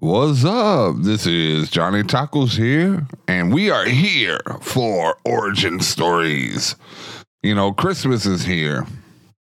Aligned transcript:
What's 0.00 0.44
up? 0.44 0.96
This 0.98 1.26
is 1.26 1.70
Johnny 1.70 2.02
Tacos 2.02 2.54
here, 2.54 3.06
and 3.28 3.50
we 3.50 3.70
are 3.70 3.86
here 3.86 4.40
for 4.60 5.16
origin 5.24 5.80
stories. 5.80 6.76
You 7.42 7.54
know, 7.54 7.72
Christmas 7.72 8.26
is 8.26 8.44
here. 8.44 8.86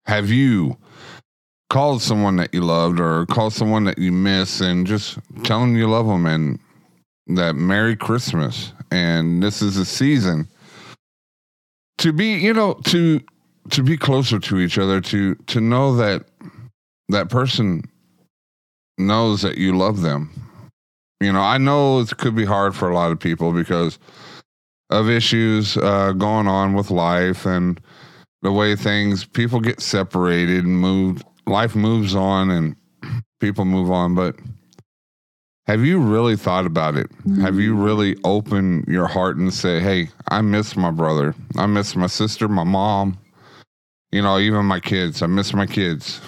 Have 0.07 0.31
you 0.31 0.77
called 1.71 2.03
someone 2.03 2.35
that 2.37 2.53
you 2.53 2.63
loved 2.63 2.99
or 2.99 3.25
called 3.27 3.53
someone 3.53 3.85
that 3.85 3.99
you 3.99 4.11
miss 4.11 4.61
and 4.61 4.85
just 4.85 5.17
tell 5.45 5.61
them 5.61 5.77
you 5.77 5.89
love 5.89 6.09
them 6.09 6.27
and 6.27 6.59
that 7.29 7.55
Merry 7.55 7.95
Christmas? 7.95 8.73
And 8.91 9.41
this 9.41 9.63
is 9.63 9.77
a 9.77 9.85
season 9.85 10.49
to 11.99 12.13
be, 12.13 12.35
you 12.35 12.53
know, 12.53 12.75
to 12.87 13.21
to 13.71 13.83
be 13.85 13.97
closer 13.97 14.41
to 14.41 14.59
each 14.59 14.77
other, 14.77 15.01
to 15.03 15.37
to 15.37 15.61
know 15.61 15.95
that 15.95 16.25
that 17.11 17.29
person 17.29 17.85
knows 19.03 19.43
that 19.43 19.59
you 19.59 19.77
love 19.77 20.01
them. 20.01 20.31
You 21.21 21.33
know, 21.33 21.41
I 21.41 21.59
know 21.59 22.01
it 22.01 22.17
could 22.17 22.35
be 22.35 22.45
hard 22.45 22.75
for 22.75 22.91
a 22.91 22.95
lot 22.95 23.13
of 23.13 23.21
people 23.21 23.53
because 23.53 23.99
of 24.91 25.09
issues 25.09 25.77
uh, 25.77 26.13
going 26.13 26.49
on 26.49 26.75
with 26.75 26.91
life 26.91 27.47
and 27.47 27.81
the 28.43 28.53
way 28.53 28.75
things 28.75 29.25
people 29.25 29.61
get 29.61 29.81
separated 29.81 30.65
and 30.65 30.81
moved. 30.81 31.25
Life 31.47 31.75
moves 31.75 32.15
on 32.15 32.51
and 32.51 32.77
people 33.41 33.65
move 33.65 33.91
on, 33.91 34.15
but 34.15 34.37
have 35.67 35.85
you 35.85 36.01
really 36.01 36.37
thought 36.37 36.67
about 36.67 36.97
it? 36.97 37.09
Have 37.41 37.59
you 37.59 37.75
really 37.77 38.17
opened 38.25 38.87
your 38.89 39.07
heart 39.07 39.37
and 39.37 39.55
say, 39.55 39.79
"Hey, 39.79 40.11
I 40.29 40.41
miss 40.41 40.77
my 40.77 40.91
brother. 40.91 41.35
I 41.57 41.67
miss 41.67 41.95
my 41.95 42.09
sister, 42.09 42.49
my 42.49 42.65
mom. 42.65 43.17
You 44.11 44.23
know, 44.23 44.39
even 44.39 44.67
my 44.67 44.81
kids. 44.81 45.23
I 45.23 45.27
miss 45.27 45.55
my 45.55 45.67
kids." 45.67 46.21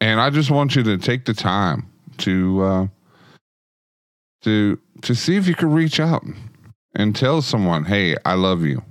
And 0.00 0.20
I 0.20 0.30
just 0.30 0.50
want 0.50 0.76
you 0.76 0.82
to 0.84 0.98
take 0.98 1.24
the 1.24 1.34
time 1.34 1.90
to 2.18 2.62
uh, 2.62 2.86
to 4.42 4.78
to 5.02 5.14
see 5.14 5.36
if 5.36 5.48
you 5.48 5.54
can 5.54 5.72
reach 5.72 6.00
out 6.00 6.24
and 6.94 7.16
tell 7.16 7.42
someone, 7.42 7.84
"Hey, 7.84 8.16
I 8.24 8.34
love 8.34 8.62
you." 8.62 8.82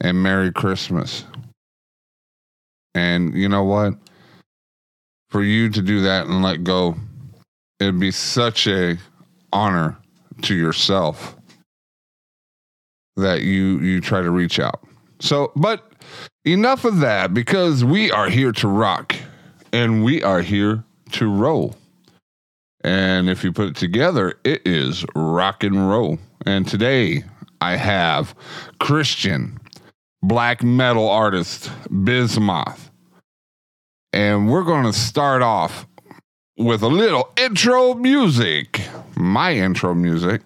And 0.00 0.22
Merry 0.22 0.52
Christmas. 0.52 1.24
And 2.94 3.34
you 3.34 3.48
know 3.48 3.64
what? 3.64 3.94
For 5.30 5.42
you 5.42 5.70
to 5.70 5.80
do 5.80 6.02
that 6.02 6.26
and 6.26 6.42
let 6.42 6.64
go, 6.64 6.96
it'd 7.80 7.98
be 7.98 8.10
such 8.10 8.66
a 8.66 8.98
honor 9.52 9.96
to 10.42 10.54
yourself 10.54 11.36
that 13.16 13.42
you 13.42 13.78
you 13.80 14.00
try 14.00 14.22
to 14.22 14.30
reach 14.30 14.58
out. 14.58 14.80
So, 15.20 15.52
but 15.56 15.92
enough 16.44 16.84
of 16.84 17.00
that 17.00 17.32
because 17.32 17.84
we 17.84 18.10
are 18.10 18.28
here 18.28 18.52
to 18.52 18.68
rock 18.68 19.14
and 19.72 20.04
we 20.04 20.22
are 20.22 20.42
here 20.42 20.84
to 21.12 21.30
roll. 21.30 21.74
And 22.84 23.30
if 23.30 23.44
you 23.44 23.52
put 23.52 23.68
it 23.68 23.76
together, 23.76 24.34
it 24.44 24.62
is 24.66 25.04
rock 25.14 25.64
and 25.64 25.88
roll. 25.88 26.18
And 26.44 26.66
today 26.66 27.24
I 27.60 27.76
have 27.76 28.34
Christian 28.80 29.58
black 30.22 30.62
metal 30.62 31.08
artist 31.08 31.70
Bismoth. 32.04 32.90
And 34.12 34.50
we're 34.50 34.64
going 34.64 34.84
to 34.84 34.92
start 34.92 35.42
off 35.42 35.86
with 36.58 36.82
a 36.82 36.88
little 36.88 37.30
intro 37.36 37.94
music, 37.94 38.82
my 39.16 39.54
intro 39.54 39.94
music. 39.94 40.42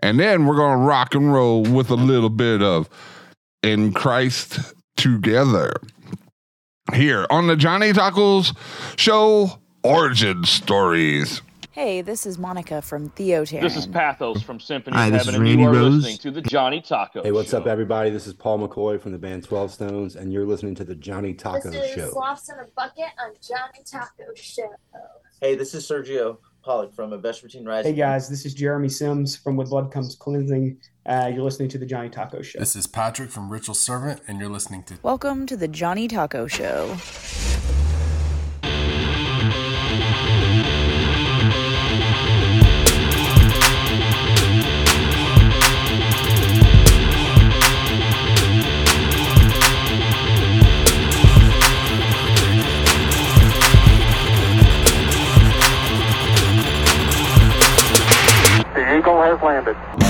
And 0.00 0.20
then 0.20 0.46
we're 0.46 0.56
going 0.56 0.78
to 0.78 0.84
rock 0.84 1.14
and 1.14 1.32
roll 1.32 1.62
with 1.62 1.90
a 1.90 1.96
little 1.96 2.30
bit 2.30 2.62
of 2.62 2.88
In 3.62 3.92
Christ 3.92 4.74
Together 4.96 5.72
here 6.94 7.26
on 7.30 7.46
the 7.46 7.56
Johnny 7.56 7.92
Tacos 7.92 8.56
Show 8.98 9.58
Origin 9.82 10.44
Stories. 10.44 11.42
Hey, 11.72 12.00
this 12.00 12.24
is 12.24 12.38
Monica 12.38 12.80
from 12.80 13.10
Theoterran. 13.10 13.60
This 13.60 13.76
is 13.76 13.86
Pathos 13.86 14.40
from 14.40 14.58
Symphony 14.58 14.96
Hi, 14.96 15.06
of 15.08 15.12
this 15.12 15.26
Heaven, 15.26 15.34
is 15.34 15.38
and 15.40 15.44
Randy 15.44 15.62
you 15.62 15.68
are 15.68 15.72
Rose. 15.72 15.94
listening 15.96 16.16
to 16.18 16.30
the 16.30 16.40
Johnny 16.40 16.80
Taco. 16.80 17.22
Hey, 17.22 17.32
what's 17.32 17.52
up, 17.52 17.66
everybody? 17.66 18.08
This 18.08 18.26
is 18.26 18.32
Paul 18.32 18.66
McCoy 18.66 18.98
from 18.98 19.12
the 19.12 19.18
band 19.18 19.44
12 19.44 19.72
Stones, 19.72 20.16
and 20.16 20.32
you're 20.32 20.46
listening 20.46 20.74
to 20.76 20.84
the 20.84 20.94
Johnny 20.94 21.34
Taco 21.34 21.68
This 21.70 21.90
is 21.90 21.94
Show. 21.94 22.10
Sloths 22.12 22.48
in 22.48 22.54
a 22.58 22.66
Bucket 22.74 23.04
on 23.22 23.32
Johnny 23.46 23.84
Taco 23.84 24.24
Show. 24.34 24.70
Hey, 25.42 25.54
this 25.54 25.74
is 25.74 25.86
Sergio 25.86 26.38
Pollock 26.64 26.94
from 26.94 27.12
A 27.12 27.18
Best 27.18 27.42
Routine 27.42 27.66
Rising. 27.66 27.92
Hey 27.92 27.98
guys, 27.98 28.30
this 28.30 28.46
is 28.46 28.54
Jeremy 28.54 28.88
Sims 28.88 29.36
from 29.36 29.56
With 29.56 29.68
Blood 29.68 29.92
Comes 29.92 30.16
Cleansing. 30.16 30.78
Uh, 31.06 31.30
you're 31.32 31.44
listening 31.44 31.68
to 31.68 31.78
the 31.78 31.86
Johnny 31.86 32.08
Taco 32.08 32.42
Show. 32.42 32.58
This 32.58 32.74
is 32.74 32.88
Patrick 32.88 33.30
from 33.30 33.48
Ritual 33.48 33.76
Servant, 33.76 34.20
and 34.26 34.40
you're 34.40 34.48
listening 34.48 34.82
to 34.84 34.98
Welcome 35.04 35.46
to 35.46 35.56
the 35.56 35.68
Johnny 35.68 36.08
Taco 36.08 36.48
Show. 36.48 36.96
The 58.74 58.98
Eagle 58.98 59.22
has 59.22 59.40
landed. 59.40 60.05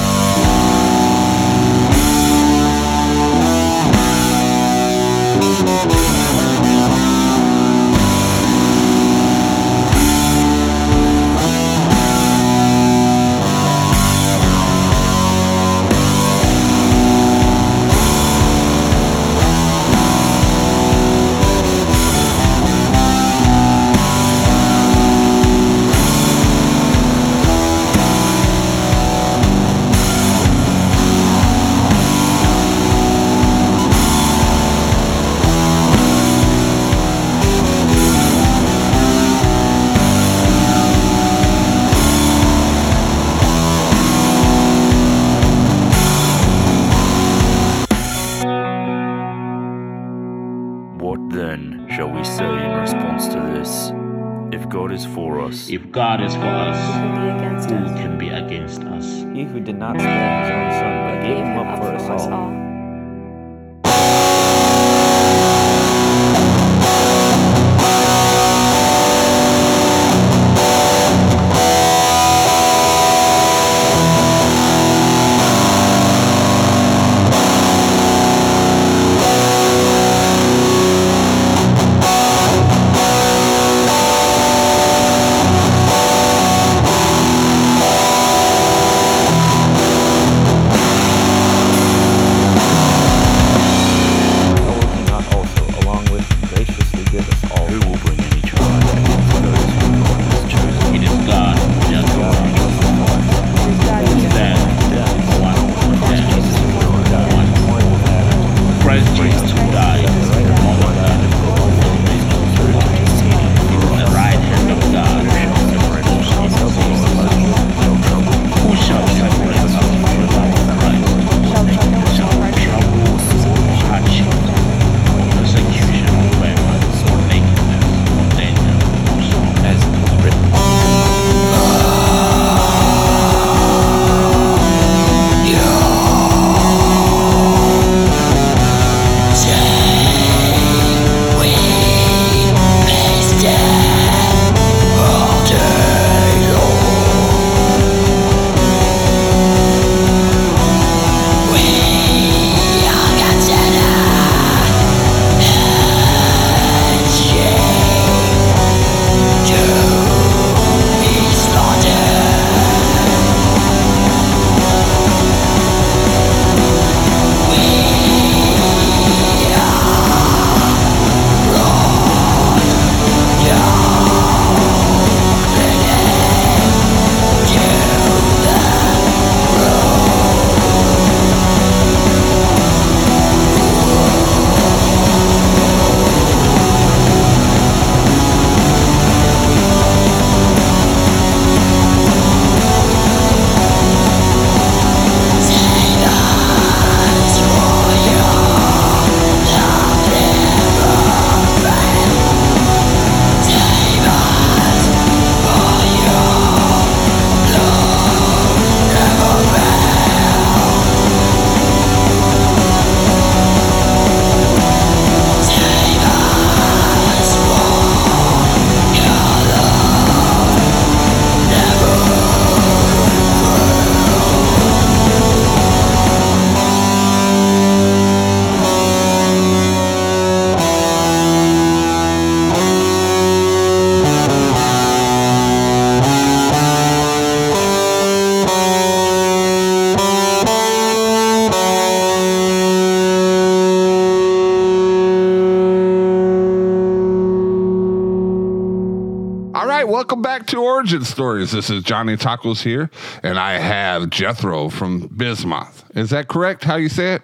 Origin 250.86 251.04
Stories. 251.04 251.50
This 251.50 251.68
is 251.68 251.82
Johnny 251.82 252.16
Tacos 252.16 252.62
here, 252.62 252.92
and 253.24 253.40
I 253.40 253.54
have 253.58 254.08
Jethro 254.08 254.68
from 254.68 255.08
Bismoth. 255.08 255.82
Is 255.96 256.10
that 256.10 256.28
correct? 256.28 256.62
How 256.62 256.76
you 256.76 256.88
say 256.88 257.14
it? 257.14 257.22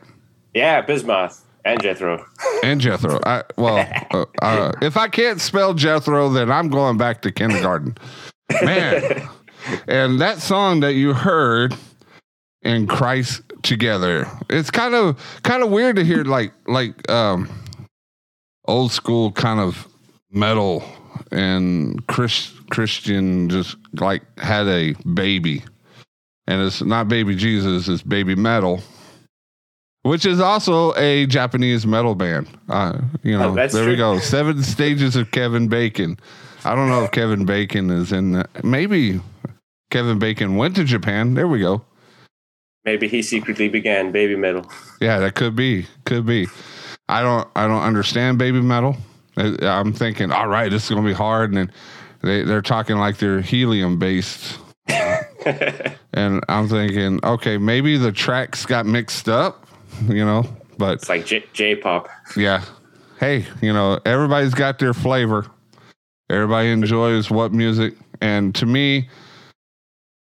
Yeah, 0.53 0.81
Bismoth 0.81 1.45
and 1.65 1.81
Jethro. 1.81 2.27
And 2.65 2.81
Jethro. 2.81 3.21
I, 3.25 3.45
well, 3.57 3.89
uh, 4.11 4.25
uh, 4.43 4.73
if 4.83 4.97
I 4.97 5.07
can't 5.07 5.41
spell 5.41 5.75
Jethro, 5.75 6.29
then 6.31 6.51
I'm 6.51 6.71
going 6.71 6.97
back 6.97 7.23
to 7.23 7.31
kindergarten. 7.31 7.97
Man, 8.65 9.29
and 9.87 10.21
that 10.21 10.39
song 10.39 10.81
that 10.81 10.95
you 10.95 11.15
heard 11.15 11.73
in 12.63 12.89
Christ 12.89 13.43
Together, 13.63 14.27
it's 14.51 14.73
kind 14.73 14.97
of 14.97 15.41
kind 15.45 15.63
of 15.63 15.71
weird 15.71 15.95
to 15.95 16.05
hear 16.05 16.25
like 16.25 16.53
like 16.67 17.09
um, 17.09 17.49
old 18.65 18.91
school 18.91 19.31
kind 19.31 19.61
of 19.61 19.87
metal 20.33 20.83
and 21.31 22.07
Chris, 22.07 22.53
Christian 22.71 23.49
just 23.49 23.77
like 23.95 24.23
had 24.39 24.67
a 24.69 24.93
baby, 25.15 25.63
and 26.47 26.63
it's 26.63 26.83
not 26.83 27.09
baby 27.09 27.35
Jesus, 27.37 27.89
it's 27.89 28.03
baby 28.03 28.35
metal, 28.35 28.81
which 30.03 30.27
is 30.27 30.41
also 30.41 30.95
a 30.97 31.27
Japanese 31.27 31.87
metal 31.87 32.15
band. 32.15 32.49
Uh, 32.69 32.99
you 33.23 33.39
know, 33.39 33.57
Oh, 33.59 33.67
there 33.67 33.89
we 33.89 33.97
go. 33.97 34.19
Seven 34.19 34.63
stages 34.63 35.17
of 35.17 35.31
Kevin 35.31 35.69
Bacon. 35.69 36.19
I 36.65 36.75
don't 36.75 36.89
know 36.89 37.05
if 37.05 37.11
Kevin 37.11 37.45
Bacon 37.45 37.91
is 37.91 38.13
in. 38.13 38.33
The, 38.33 38.49
maybe 38.63 39.21
Kevin 39.91 40.19
Bacon 40.19 40.57
went 40.57 40.77
to 40.77 40.85
Japan. 40.85 41.35
There 41.35 41.49
we 41.49 41.59
go. 41.61 41.85
Maybe 42.85 43.07
he 43.09 43.23
secretly 43.23 43.69
began 43.69 44.11
baby 44.11 44.35
metal. 44.37 44.69
Yeah, 45.01 45.19
that 45.21 45.35
could 45.35 45.55
be. 45.55 45.87
Could 46.05 46.27
be. 46.27 46.49
I 47.09 47.23
don't. 47.23 47.49
I 47.55 47.67
don't 47.67 47.83
understand 47.83 48.39
baby 48.39 48.61
metal. 48.61 48.97
I- 49.37 49.57
I'm 49.67 49.93
thinking, 49.93 50.31
all 50.33 50.49
right, 50.49 50.71
this 50.71 50.85
is 50.85 50.91
gonna 50.91 51.07
be 51.07 51.13
hard, 51.15 51.51
and 51.51 51.59
then 51.59 51.73
they 52.23 52.43
they're 52.43 52.63
talking 52.63 52.97
like 52.99 53.19
they're 53.19 53.41
helium 53.41 53.99
based, 53.99 54.59
and 54.87 56.45
I'm 56.49 56.69
thinking, 56.69 57.21
okay, 57.25 57.59
maybe 57.59 57.97
the 57.97 58.13
tracks 58.13 58.67
got 58.67 58.87
mixed 58.87 59.29
up, 59.29 59.67
you 60.09 60.25
know. 60.25 60.45
But 60.79 60.95
It's 60.95 61.09
like 61.09 61.27
J- 61.27 61.45
J-pop. 61.53 62.09
yeah, 62.37 62.65
hey, 63.21 63.47
you 63.61 63.73
know, 63.73 63.99
everybody's 64.05 64.55
got 64.55 64.79
their 64.79 64.95
flavor. 64.95 65.47
Everybody 66.31 66.71
enjoys 66.71 67.31
what 67.31 67.53
music, 67.53 67.95
and 68.21 68.55
to 68.55 68.67
me, 68.67 69.09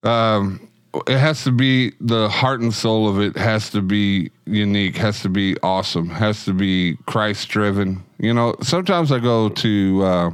um, 0.03 0.59
it 1.07 1.17
has 1.17 1.43
to 1.43 1.51
be 1.51 1.93
the 1.99 2.29
heart 2.29 2.61
and 2.61 2.73
soul 2.73 3.07
of 3.07 3.19
it 3.19 3.35
has 3.37 3.69
to 3.71 3.81
be 3.81 4.31
unique, 4.45 4.97
has 4.97 5.21
to 5.21 5.29
be 5.29 5.55
awesome, 5.63 6.09
has 6.09 6.45
to 6.45 6.53
be 6.53 6.97
Christ 7.05 7.49
driven. 7.49 8.03
You 8.19 8.33
know, 8.33 8.55
sometimes 8.61 9.11
I 9.11 9.19
go 9.19 9.49
to 9.49 10.03
uh, 10.03 10.31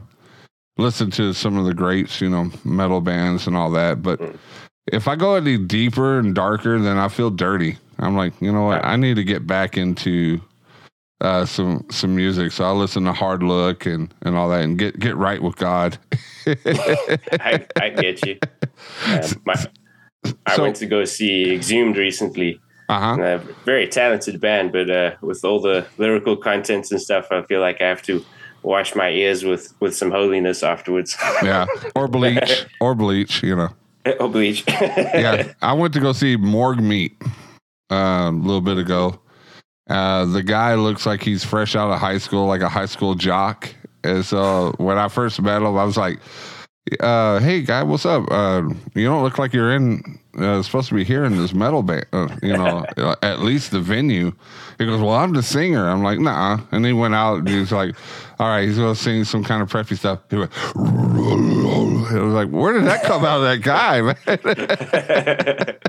listen 0.78 1.12
to 1.12 1.34
some 1.34 1.58
of 1.58 1.66
the 1.66 1.74
greats, 1.74 2.22
you 2.22 2.30
know, 2.30 2.52
metal 2.64 3.02
bands 3.02 3.48
and 3.48 3.56
all 3.56 3.72
that, 3.72 4.02
but 4.02 4.20
if 4.88 5.08
I 5.08 5.16
go 5.16 5.36
any 5.36 5.58
deeper 5.58 6.20
and 6.20 6.34
darker, 6.34 6.80
then 6.80 6.98
I 6.98 7.08
feel 7.08 7.30
dirty. 7.30 7.78
I'm 8.00 8.16
like, 8.16 8.34
you 8.42 8.52
know 8.52 8.64
what? 8.64 8.84
I 8.84 8.96
need 8.96 9.16
to 9.16 9.24
get 9.24 9.46
back 9.46 9.78
into 9.78 10.42
uh, 11.22 11.46
some 11.46 11.86
some 11.92 12.16
music. 12.16 12.52
So 12.52 12.66
I 12.66 12.72
listen 12.72 13.04
to 13.06 13.14
Hard 13.14 13.44
Look 13.44 13.86
and 13.86 14.14
and 14.24 14.36
all 14.36 14.50
that, 14.50 14.64
and 14.64 14.78
get 14.78 15.00
get 15.00 15.16
right 15.16 15.42
with 15.42 15.56
God. 15.56 15.98
I, 16.48 17.66
I 17.80 17.90
get 17.90 18.26
you. 18.26 18.40
My, 19.46 19.56
I 20.46 20.56
So- 20.56 20.64
went 20.64 20.76
to 20.78 20.86
go 20.86 21.06
see 21.06 21.54
Exhumed 21.54 21.98
recently. 21.98 22.60
Uh 22.90 23.00
huh. 23.16 23.22
A 23.22 23.38
very 23.64 23.88
talented 23.88 24.42
band, 24.42 24.74
but 24.74 24.90
uh, 24.90 25.12
with 25.22 25.46
all 25.46 25.62
the 25.62 25.86
lyrical 25.98 26.36
contents 26.36 26.92
and 26.92 27.02
stuff, 27.02 27.28
I 27.32 27.42
feel 27.44 27.62
like 27.62 27.82
I 27.82 27.88
have 27.88 28.02
to 28.04 28.24
wash 28.64 28.96
my 28.96 29.10
ears 29.10 29.46
with 29.46 29.74
with 29.80 29.96
some 29.96 30.12
holiness 30.12 30.62
afterwards. 30.62 31.16
Yeah, 31.44 31.68
or 31.96 32.08
bleach, 32.10 32.66
or 32.82 32.94
bleach. 32.96 33.42
You 33.44 33.56
know. 33.56 33.70
or 34.20 34.28
bleach. 34.28 34.66
yeah, 34.68 35.54
I 35.62 35.72
went 35.74 35.94
to 35.94 36.02
go 36.02 36.12
see 36.12 36.36
Morgue 36.36 36.82
Meat 36.82 37.14
uh, 37.92 38.30
a 38.30 38.32
little 38.32 38.60
bit 38.62 38.78
ago. 38.78 39.20
Uh, 39.90 40.26
the 40.26 40.44
guy 40.44 40.76
looks 40.76 41.06
like 41.06 41.24
he's 41.24 41.46
fresh 41.46 41.76
out 41.78 41.92
of 41.92 42.00
high 42.00 42.18
school, 42.18 42.46
like 42.46 42.62
a 42.62 42.70
high 42.70 42.86
school 42.88 43.16
jock. 43.16 43.74
And 44.04 44.26
so 44.26 44.74
when 44.78 44.98
I 44.98 45.08
first 45.08 45.42
met 45.42 45.62
him, 45.62 45.78
I 45.78 45.84
was 45.86 45.96
like, 45.98 46.20
uh, 47.00 47.40
"Hey, 47.40 47.62
guy, 47.62 47.84
what's 47.84 48.06
up? 48.06 48.26
Uh, 48.32 48.64
you 48.96 49.06
don't 49.06 49.24
look 49.24 49.38
like 49.38 49.54
you're 49.54 49.72
in 49.74 50.20
uh, 50.38 50.62
supposed 50.64 50.90
to 50.90 50.96
be 50.96 51.04
here 51.04 51.24
in 51.26 51.38
this 51.38 51.54
metal 51.54 51.84
band. 51.84 52.06
Uh, 52.12 52.28
you 52.42 52.54
know, 52.54 52.86
uh, 52.98 53.16
at 53.22 53.40
least 53.40 53.72
the 53.72 53.80
venue." 53.80 54.32
He 54.78 54.86
goes, 54.86 55.00
"Well, 55.00 55.14
I'm 55.14 55.34
the 55.34 55.44
singer." 55.44 55.88
I'm 55.90 56.04
like, 56.04 56.20
"Nah." 56.20 56.60
And 56.72 56.86
he 56.86 56.94
went 56.94 57.14
out. 57.16 57.40
and 57.40 57.50
He's 57.50 57.72
like, 57.72 57.96
"All 58.40 58.48
right, 58.48 58.68
he's 58.68 58.78
gonna 58.78 58.96
sing 58.96 59.24
some 59.26 59.44
kind 59.44 59.62
of 59.62 59.70
preppy 59.72 59.98
stuff." 59.98 60.20
He 60.30 60.38
went. 60.38 60.52
I 60.76 62.20
was 62.20 62.34
like, 62.34 62.50
"Where 62.50 62.74
did 62.74 62.86
that 62.86 63.04
come 63.04 63.24
out 63.26 63.38
of 63.38 63.44
that 63.44 63.62
guy, 63.62 64.02
man?" 64.02 65.78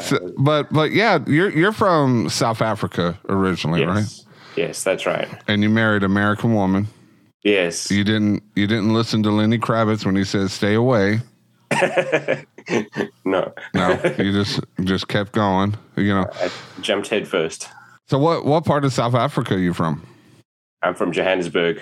So- 0.00 0.32
but 0.38 0.72
but 0.72 0.92
yeah, 0.92 1.18
you're 1.26 1.50
you're 1.50 1.72
from 1.72 2.28
South 2.30 2.60
Africa 2.62 3.18
originally, 3.28 3.84
right? 3.84 3.98
yes. 3.98 4.24
yes, 4.56 4.82
that's 4.84 5.06
right. 5.06 5.28
And 5.46 5.62
you 5.62 5.68
married 5.70 6.02
an 6.02 6.10
American 6.10 6.54
woman. 6.54 6.88
Yes. 7.46 7.92
You 7.92 8.02
didn't 8.02 8.42
you 8.56 8.66
didn't 8.66 8.92
listen 8.92 9.22
to 9.22 9.30
Lenny 9.30 9.56
Kravitz 9.56 10.04
when 10.04 10.16
he 10.16 10.24
said 10.24 10.50
stay 10.50 10.74
away. 10.74 11.20
no. 13.24 13.52
No, 13.72 14.14
you 14.18 14.32
just 14.32 14.58
just 14.82 15.06
kept 15.06 15.30
going. 15.30 15.76
You 15.94 16.12
know. 16.12 16.28
I 16.34 16.50
jumped 16.80 17.06
head 17.06 17.28
first. 17.28 17.68
So 18.08 18.18
what 18.18 18.44
what 18.46 18.64
part 18.64 18.84
of 18.84 18.92
South 18.92 19.14
Africa 19.14 19.54
are 19.54 19.58
you 19.58 19.72
from? 19.72 20.04
I'm 20.82 20.96
from 20.96 21.12
Johannesburg. 21.12 21.80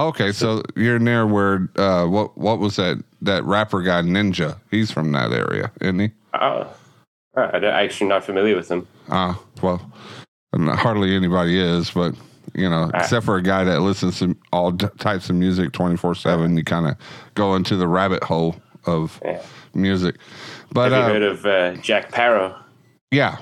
Okay, 0.00 0.32
so 0.32 0.62
you're 0.74 0.98
near 0.98 1.28
where 1.28 1.68
uh 1.76 2.06
what 2.06 2.36
what 2.36 2.58
was 2.58 2.74
that 2.74 3.00
that 3.22 3.44
rapper 3.44 3.82
guy 3.82 4.02
Ninja? 4.02 4.58
He's 4.72 4.90
from 4.90 5.12
that 5.12 5.32
area, 5.32 5.70
isn't 5.80 6.00
he? 6.00 6.10
Oh, 6.34 6.74
Oh, 7.36 7.42
I'm 7.42 7.62
actually 7.62 8.08
not 8.08 8.24
familiar 8.24 8.56
with 8.56 8.66
them. 8.66 8.88
Uh 9.08 9.34
well, 9.62 9.92
hardly 10.52 11.14
anybody 11.14 11.60
is, 11.60 11.92
but 11.92 12.16
you 12.54 12.68
know, 12.68 12.90
Ah. 12.94 12.98
except 13.00 13.24
for 13.24 13.36
a 13.36 13.42
guy 13.42 13.64
that 13.64 13.80
listens 13.80 14.18
to 14.18 14.36
all 14.52 14.72
types 14.72 15.30
of 15.30 15.36
music 15.36 15.72
24 15.72 16.14
7, 16.14 16.56
you 16.56 16.64
kind 16.64 16.86
of 16.86 16.96
go 17.34 17.54
into 17.54 17.76
the 17.76 17.88
rabbit 17.88 18.22
hole 18.24 18.56
of 18.86 19.20
Yeah. 19.24 19.40
music. 19.74 20.16
But 20.72 20.92
Have 20.92 20.98
you 21.00 21.04
uh, 21.04 21.08
heard 21.08 21.22
of 21.22 21.46
uh, 21.46 21.74
Jack 21.82 22.10
Parow? 22.12 22.54
yeah. 23.10 23.38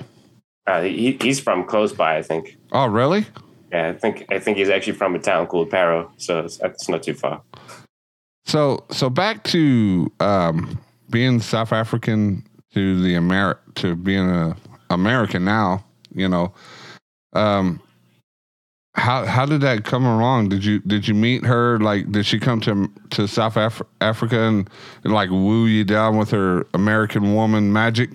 Uh, 0.65 0.81
he, 0.83 1.17
he's 1.19 1.41
from 1.41 1.65
close 1.65 1.91
by, 1.91 2.15
I 2.17 2.21
think. 2.21 2.57
Oh, 2.71 2.85
really? 2.85 3.25
Yeah, 3.73 3.89
I 3.89 3.93
think 3.93 4.23
I 4.31 4.39
think 4.39 4.57
he's 4.57 4.69
actually 4.69 4.93
from 4.93 5.13
a 5.15 5.19
town 5.19 5.47
called 5.47 5.69
Parow, 5.69 6.09
so 6.15 6.39
it's, 6.39 6.87
not 6.87 7.03
too 7.03 7.13
far. 7.15 7.41
So, 8.45 8.85
so 8.91 9.09
back 9.09 9.43
to 9.45 10.09
um, 10.21 10.79
being 11.09 11.41
South 11.41 11.73
African 11.73 12.45
to 12.73 13.01
the 13.01 13.15
Amer 13.15 13.59
to 13.75 13.95
being 13.95 14.29
a 14.29 14.55
American 14.89 15.43
now. 15.43 15.83
You 16.13 16.29
know, 16.29 16.53
um, 17.33 17.81
how 18.95 19.25
how 19.25 19.45
did 19.45 19.61
that 19.61 19.85
come 19.85 20.05
along? 20.05 20.49
Did 20.49 20.63
you 20.63 20.79
did 20.79 21.07
you 21.07 21.15
meet 21.15 21.45
her? 21.45 21.79
Like, 21.79 22.11
did 22.11 22.25
she 22.25 22.39
come 22.39 22.61
to 22.61 22.91
to 23.11 23.27
South 23.27 23.57
Af- 23.57 23.81
Africa 24.01 24.39
and, 24.39 24.69
and 25.03 25.13
like 25.13 25.29
woo 25.29 25.65
you 25.65 25.83
down 25.83 26.17
with 26.17 26.29
her 26.31 26.67
American 26.73 27.33
woman 27.33 27.73
magic? 27.73 28.11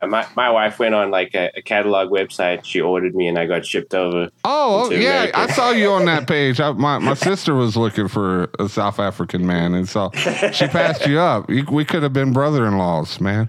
My 0.00 0.26
my 0.36 0.50
wife 0.50 0.78
went 0.78 0.94
on 0.94 1.10
like 1.10 1.34
a, 1.34 1.50
a 1.56 1.62
catalog 1.62 2.10
website. 2.10 2.64
She 2.64 2.80
ordered 2.80 3.14
me, 3.14 3.26
and 3.26 3.38
I 3.38 3.46
got 3.46 3.64
shipped 3.64 3.94
over. 3.94 4.28
Oh, 4.44 4.86
oh, 4.86 4.90
yeah, 4.90 5.22
America. 5.22 5.38
I 5.38 5.46
saw 5.48 5.70
you 5.70 5.90
on 5.90 6.04
that 6.04 6.28
page. 6.28 6.60
I, 6.60 6.72
my 6.72 6.98
my 6.98 7.14
sister 7.14 7.54
was 7.54 7.76
looking 7.76 8.08
for 8.08 8.50
a 8.58 8.68
South 8.68 9.00
African 9.00 9.46
man, 9.46 9.74
and 9.74 9.88
so 9.88 10.10
she 10.52 10.66
passed 10.68 11.06
you 11.06 11.18
up. 11.18 11.48
You, 11.48 11.64
we 11.70 11.84
could 11.84 12.02
have 12.02 12.12
been 12.12 12.32
brother-in-laws, 12.32 13.20
man. 13.20 13.48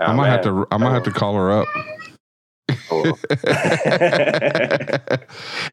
Oh, 0.00 0.06
I 0.06 0.12
might 0.12 0.28
have 0.28 0.42
to. 0.42 0.66
I 0.70 0.76
might 0.76 0.92
have 0.92 1.02
oh. 1.02 1.06
to 1.06 1.12
call 1.12 1.34
her 1.34 1.52
up. 1.52 1.68
Cool. 2.88 3.18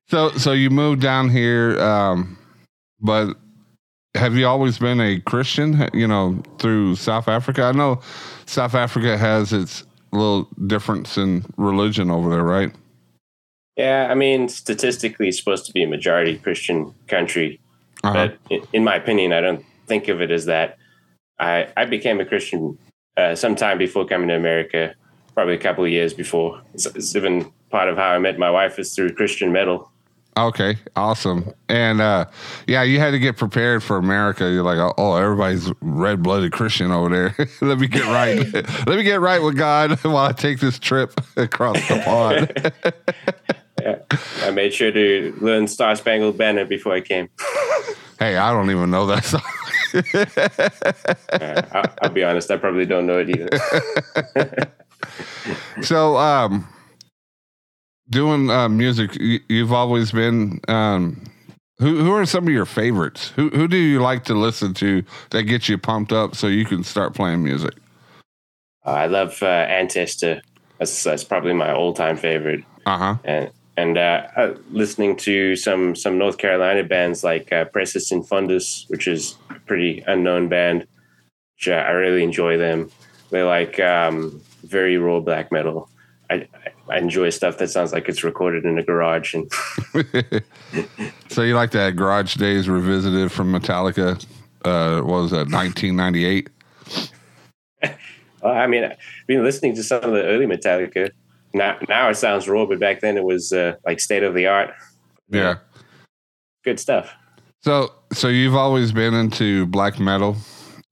so 0.09 0.31
so 0.31 0.51
you 0.51 0.69
moved 0.69 1.01
down 1.01 1.29
here, 1.29 1.79
um, 1.81 2.37
but 2.99 3.35
have 4.15 4.35
you 4.35 4.47
always 4.47 4.77
been 4.77 4.99
a 5.01 5.19
Christian? 5.21 5.89
You 5.93 6.07
know, 6.07 6.41
through 6.59 6.95
South 6.95 7.27
Africa. 7.27 7.63
I 7.63 7.71
know 7.71 8.01
South 8.45 8.75
Africa 8.75 9.17
has 9.17 9.51
its 9.53 9.83
little 10.11 10.47
difference 10.67 11.17
in 11.17 11.43
religion 11.57 12.11
over 12.11 12.29
there, 12.29 12.43
right? 12.43 12.71
Yeah, 13.75 14.07
I 14.11 14.13
mean, 14.13 14.49
statistically, 14.49 15.29
it's 15.29 15.39
supposed 15.39 15.65
to 15.65 15.73
be 15.73 15.81
a 15.83 15.87
majority 15.87 16.37
Christian 16.37 16.93
country, 17.07 17.59
Uh-huh. 18.03 18.13
but 18.13 18.37
in, 18.51 18.61
in 18.73 18.83
my 18.83 18.95
opinion, 18.95 19.33
I 19.33 19.41
don't 19.41 19.65
think 19.87 20.07
of 20.09 20.21
it 20.21 20.29
as 20.29 20.45
that. 20.45 20.77
I 21.39 21.67
I 21.75 21.85
became 21.85 22.19
a 22.19 22.25
Christian 22.25 22.77
uh, 23.17 23.33
sometime 23.35 23.79
before 23.79 24.05
coming 24.05 24.27
to 24.27 24.35
America, 24.35 24.93
probably 25.33 25.55
a 25.55 25.59
couple 25.59 25.83
of 25.83 25.89
years 25.89 26.13
before. 26.13 26.61
It's, 26.73 26.85
it's 26.85 27.15
even 27.15 27.51
part 27.69 27.89
of 27.89 27.97
how 27.97 28.09
I 28.09 28.19
met 28.19 28.37
my 28.37 28.49
wife 28.49 28.79
is 28.79 28.93
through 28.93 29.13
Christian 29.13 29.51
metal. 29.51 29.89
Okay, 30.35 30.77
awesome. 30.95 31.53
And 31.69 32.01
uh 32.01 32.25
yeah, 32.65 32.81
you 32.81 32.99
had 32.99 33.11
to 33.11 33.19
get 33.19 33.37
prepared 33.37 33.83
for 33.83 33.97
America. 33.97 34.49
You're 34.49 34.63
like, 34.63 34.93
oh, 34.97 35.15
everybody's 35.15 35.71
red 35.81 36.23
blooded 36.23 36.51
Christian 36.51 36.91
over 36.91 37.09
there. 37.09 37.47
Let 37.61 37.79
me 37.79 37.87
get 37.87 38.05
right. 38.05 38.51
Let 38.87 38.97
me 38.97 39.03
get 39.03 39.21
right 39.21 39.41
with 39.43 39.57
God 39.57 39.99
while 40.03 40.17
I 40.17 40.31
take 40.31 40.59
this 40.59 40.79
trip 40.79 41.19
across 41.37 41.87
the 41.87 42.01
pond. 42.03 42.93
Yeah, 43.81 43.99
I 44.41 44.51
made 44.51 44.73
sure 44.73 44.91
to 44.91 45.37
learn 45.39 45.67
Star 45.67 45.95
Spangled 45.95 46.37
Banner 46.37 46.65
before 46.65 46.93
I 46.93 47.01
came. 47.01 47.29
Hey, 48.17 48.37
I 48.37 48.51
don't 48.53 48.71
even 48.71 48.89
know 48.89 49.05
that 49.07 49.25
song. 49.25 49.41
Uh, 51.31 51.61
I'll, 51.71 51.93
I'll 52.01 52.09
be 52.09 52.23
honest, 52.23 52.49
I 52.49 52.57
probably 52.57 52.85
don't 52.85 53.05
know 53.05 53.19
it 53.19 53.29
either. 53.29 54.71
so, 55.81 56.17
um, 56.17 56.67
doing 58.09 58.49
uh, 58.49 58.69
music, 58.69 59.15
you, 59.19 59.39
you've 59.49 59.73
always 59.73 60.11
been. 60.11 60.59
Um, 60.67 61.23
who 61.79 62.01
who 62.01 62.11
are 62.11 62.25
some 62.25 62.47
of 62.47 62.53
your 62.53 62.65
favorites? 62.65 63.29
Who 63.29 63.49
who 63.49 63.67
do 63.67 63.77
you 63.77 63.99
like 63.99 64.23
to 64.25 64.35
listen 64.35 64.73
to 64.75 65.03
that 65.31 65.43
gets 65.43 65.67
you 65.67 65.77
pumped 65.77 66.13
up 66.13 66.35
so 66.35 66.47
you 66.47 66.65
can 66.65 66.83
start 66.83 67.13
playing 67.13 67.43
music? 67.43 67.73
Uh, 68.85 68.91
I 68.91 69.05
love 69.07 69.41
uh, 69.41 69.67
Antestor. 69.67 70.41
That's 70.77 71.03
that's 71.03 71.23
probably 71.23 71.53
my 71.53 71.73
all 71.73 71.93
time 71.93 72.15
favorite. 72.15 72.63
Uh 72.85 72.97
huh. 72.97 73.15
And 73.23 73.51
and 73.75 73.97
uh, 73.97 74.27
uh, 74.35 74.55
listening 74.69 75.15
to 75.17 75.55
some 75.55 75.95
some 75.95 76.17
North 76.17 76.37
Carolina 76.37 76.83
bands 76.83 77.23
like 77.23 77.51
uh, 77.51 77.65
Pressus 77.65 78.11
Infundus, 78.11 78.89
which 78.89 79.07
is 79.07 79.35
a 79.49 79.59
pretty 79.61 80.03
unknown 80.05 80.47
band. 80.47 80.85
Which, 81.57 81.69
uh, 81.69 81.71
I 81.71 81.91
really 81.91 82.23
enjoy 82.23 82.57
them. 82.57 82.91
They 83.31 83.41
like 83.41 83.79
um, 83.79 84.41
very 84.63 84.97
raw 84.97 85.19
black 85.19 85.51
metal. 85.51 85.89
I, 86.29 86.47
I 86.89 86.97
enjoy 86.97 87.29
stuff 87.29 87.57
that 87.57 87.69
sounds 87.69 87.93
like 87.93 88.09
it's 88.09 88.23
recorded 88.23 88.65
in 88.65 88.77
a 88.77 88.83
garage. 88.83 89.33
And 89.33 89.51
so 91.29 91.43
you 91.43 91.55
like 91.55 91.71
that 91.71 91.95
Garage 91.95 92.35
Days 92.35 92.67
Revisited 92.67 93.31
from 93.31 93.51
Metallica? 93.53 94.25
Uh, 94.65 95.01
what 95.01 95.21
was 95.21 95.31
that? 95.31 95.49
1998. 95.49 96.49
I 98.43 98.67
mean, 98.67 98.83
I've 98.83 98.97
been 99.27 99.43
listening 99.43 99.75
to 99.75 99.83
some 99.83 100.03
of 100.03 100.11
the 100.11 100.23
early 100.23 100.45
Metallica. 100.45 101.11
Now, 101.53 101.77
now 101.87 102.09
it 102.09 102.15
sounds 102.15 102.47
raw, 102.47 102.65
but 102.65 102.79
back 102.79 103.01
then 103.01 103.17
it 103.17 103.23
was 103.23 103.53
uh, 103.53 103.75
like 103.85 103.99
state 103.99 104.23
of 104.23 104.33
the 104.33 104.47
art. 104.47 104.73
Yeah. 105.29 105.57
Good 106.63 106.79
stuff. 106.79 107.13
So, 107.61 107.93
so 108.11 108.27
you've 108.27 108.55
always 108.55 108.91
been 108.91 109.13
into 109.13 109.65
black 109.67 109.99
metal, 109.99 110.35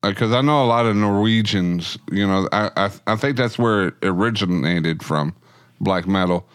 because 0.04 0.32
I 0.32 0.42
know 0.42 0.64
a 0.64 0.66
lot 0.66 0.86
of 0.86 0.96
Norwegians. 0.96 1.98
You 2.12 2.28
know, 2.28 2.48
I, 2.52 2.72
I 2.76 2.92
I 3.08 3.16
think 3.16 3.38
that's 3.38 3.58
where 3.58 3.90
it 3.90 3.94
originated 4.04 5.04
from, 5.04 5.36
black 5.80 6.08
metal. 6.08 6.48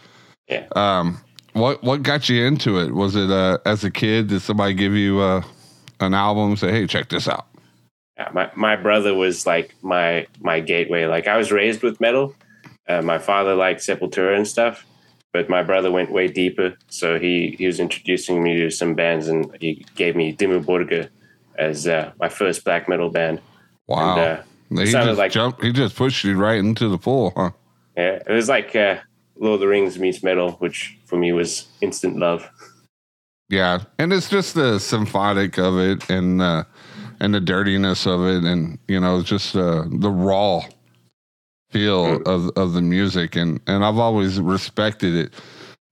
Yeah. 0.49 0.67
Um, 0.75 1.19
what 1.53 1.83
what 1.83 2.03
got 2.03 2.29
you 2.29 2.45
into 2.45 2.79
it? 2.79 2.93
Was 2.93 3.17
it 3.17 3.31
uh, 3.31 3.59
as 3.65 3.85
a 3.85 3.91
kid? 3.91 4.29
Did 4.29 4.43
somebody 4.43 4.75
give 4.75 4.93
you 4.93 5.21
uh, 5.21 5.43
an 6.01 6.15
album? 6.15 6.51
and 6.51 6.59
Say, 6.59 6.71
hey, 6.71 6.87
check 6.87 7.09
this 7.09 7.29
out. 7.29 7.47
Yeah, 8.17 8.31
my 8.33 8.51
my 8.57 8.77
brother 8.77 9.15
was 9.15 9.47
like 9.47 9.75
my 9.83 10.27
my 10.41 10.61
gateway. 10.61 11.07
Like 11.07 11.29
I 11.29 11.37
was 11.37 11.53
raised 11.53 11.83
with 11.83 12.01
metal. 12.01 12.35
Uh, 12.89 13.03
my 13.03 13.19
father 13.19 13.55
liked 13.55 13.81
Sepultura 13.81 14.37
and 14.37 14.47
stuff, 14.47 14.87
but 15.33 15.49
my 15.49 15.63
brother 15.63 15.91
went 15.91 16.13
way 16.13 16.29
deeper. 16.29 16.77
So 16.89 17.19
he 17.19 17.57
he 17.59 17.67
was 17.67 17.81
introducing 17.81 18.43
me 18.43 18.57
to 18.59 18.71
some 18.71 18.95
bands, 18.95 19.29
and 19.29 19.55
he 19.61 19.85
gave 19.97 20.17
me 20.17 20.35
Dimmu 20.35 20.65
Borgir 20.65 21.11
as 21.59 21.87
uh, 21.87 22.13
my 22.19 22.29
first 22.29 22.65
black 22.65 22.89
metal 22.89 23.11
band. 23.11 23.41
Wow. 23.87 24.19
And, 24.19 24.21
uh, 24.21 24.43
he 24.85 24.91
just 24.91 25.19
like 25.19 25.33
jumped. 25.33 25.63
He 25.63 25.73
just 25.73 25.95
pushed 25.95 26.25
you 26.25 26.37
right 26.37 26.59
into 26.59 26.89
the 26.89 26.99
pool, 26.99 27.33
huh? 27.37 27.51
yeah, 27.97 28.19
it 28.27 28.33
was 28.33 28.49
like 28.49 28.75
uh, 28.77 28.97
Lord 29.37 29.55
of 29.55 29.61
the 29.61 29.69
Rings 29.69 29.99
meets 29.99 30.23
metal, 30.23 30.53
which 30.53 30.97
for 31.07 31.17
me 31.17 31.33
was 31.33 31.67
instant 31.81 32.19
love. 32.19 32.49
Yeah, 33.49 33.85
and 33.99 34.13
it's 34.13 34.29
just 34.29 34.55
the 34.55 34.79
symphonic 34.81 35.57
of 35.59 35.79
it, 35.79 36.09
and 36.11 36.43
uh, 36.43 36.65
and 37.21 37.35
the 37.35 37.41
dirtiness 37.41 38.07
of 38.07 38.27
it, 38.27 38.45
and 38.45 38.79
you 38.89 39.01
know, 39.01 39.23
just 39.23 39.55
uh, 39.55 39.85
the 39.89 40.11
raw 40.11 40.63
feel 41.71 42.23
of 42.23 42.51
of 42.57 42.73
the 42.73 42.83
music, 42.83 43.37
and 43.37 43.61
and 43.67 43.85
I've 43.85 43.99
always 43.99 44.41
respected 44.41 45.15
it 45.15 45.35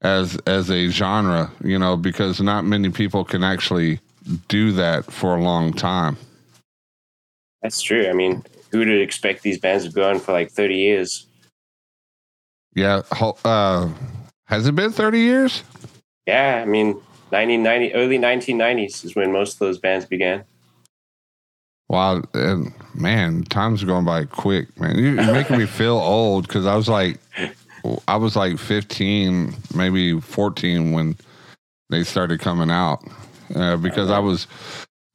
as 0.03 0.37
as 0.47 0.71
a 0.71 0.89
genre, 0.89 1.51
you 1.63 1.79
know, 1.79 1.97
because 1.97 2.41
not 2.41 2.65
many 2.65 2.91
people 2.91 3.25
can 3.25 3.45
actually 3.45 4.01
do 4.49 4.73
that 4.73 5.11
for 5.11 5.37
a 5.37 5.43
long 5.43 5.73
time. 5.73 6.17
That's 7.63 7.81
true. 7.81 8.09
I 8.09 8.13
mean, 8.13 8.45
who 8.71 8.79
would 8.81 8.89
expect 8.89 9.43
these 9.43 9.59
bands 9.59 9.85
to 9.85 9.91
go 9.91 10.09
on 10.09 10.21
for 10.21 10.33
like 10.33 10.51
thirty 10.51 10.77
years? 10.77 11.27
Yeah, 12.75 13.03
uh, 13.45 13.89
has 14.47 14.67
it 14.67 14.75
been 14.75 14.93
thirty 14.93 15.21
years? 15.21 15.63
Yeah, 16.27 16.61
I 16.63 16.65
mean, 16.65 17.01
nineteen 17.31 17.63
ninety, 17.63 17.95
early 17.95 18.19
nineteen 18.19 18.59
nineties 18.59 19.05
is 19.05 19.15
when 19.15 19.33
most 19.33 19.55
of 19.55 19.59
those 19.61 19.79
bands 19.79 20.07
began. 20.07 20.45
Wow, 21.89 22.23
and 22.33 22.73
man, 22.95 23.45
time's 23.45 23.85
going 23.85 24.05
by 24.05 24.25
quick, 24.25 24.79
man. 24.81 24.99
You're 24.99 25.13
making 25.33 25.59
me 25.59 25.67
feel 25.67 25.97
old 25.97 26.49
because 26.49 26.67
I 26.67 26.75
was 26.77 26.89
like, 26.89 27.21
I 28.09 28.17
was 28.17 28.37
like 28.37 28.59
15, 28.59 29.55
maybe 29.75 30.19
14 30.19 30.93
when 30.93 31.17
they 31.91 32.03
started 32.03 32.41
coming 32.41 32.71
out. 32.71 33.05
Uh, 33.55 33.77
because 33.77 34.11
I 34.11 34.19
was 34.19 34.47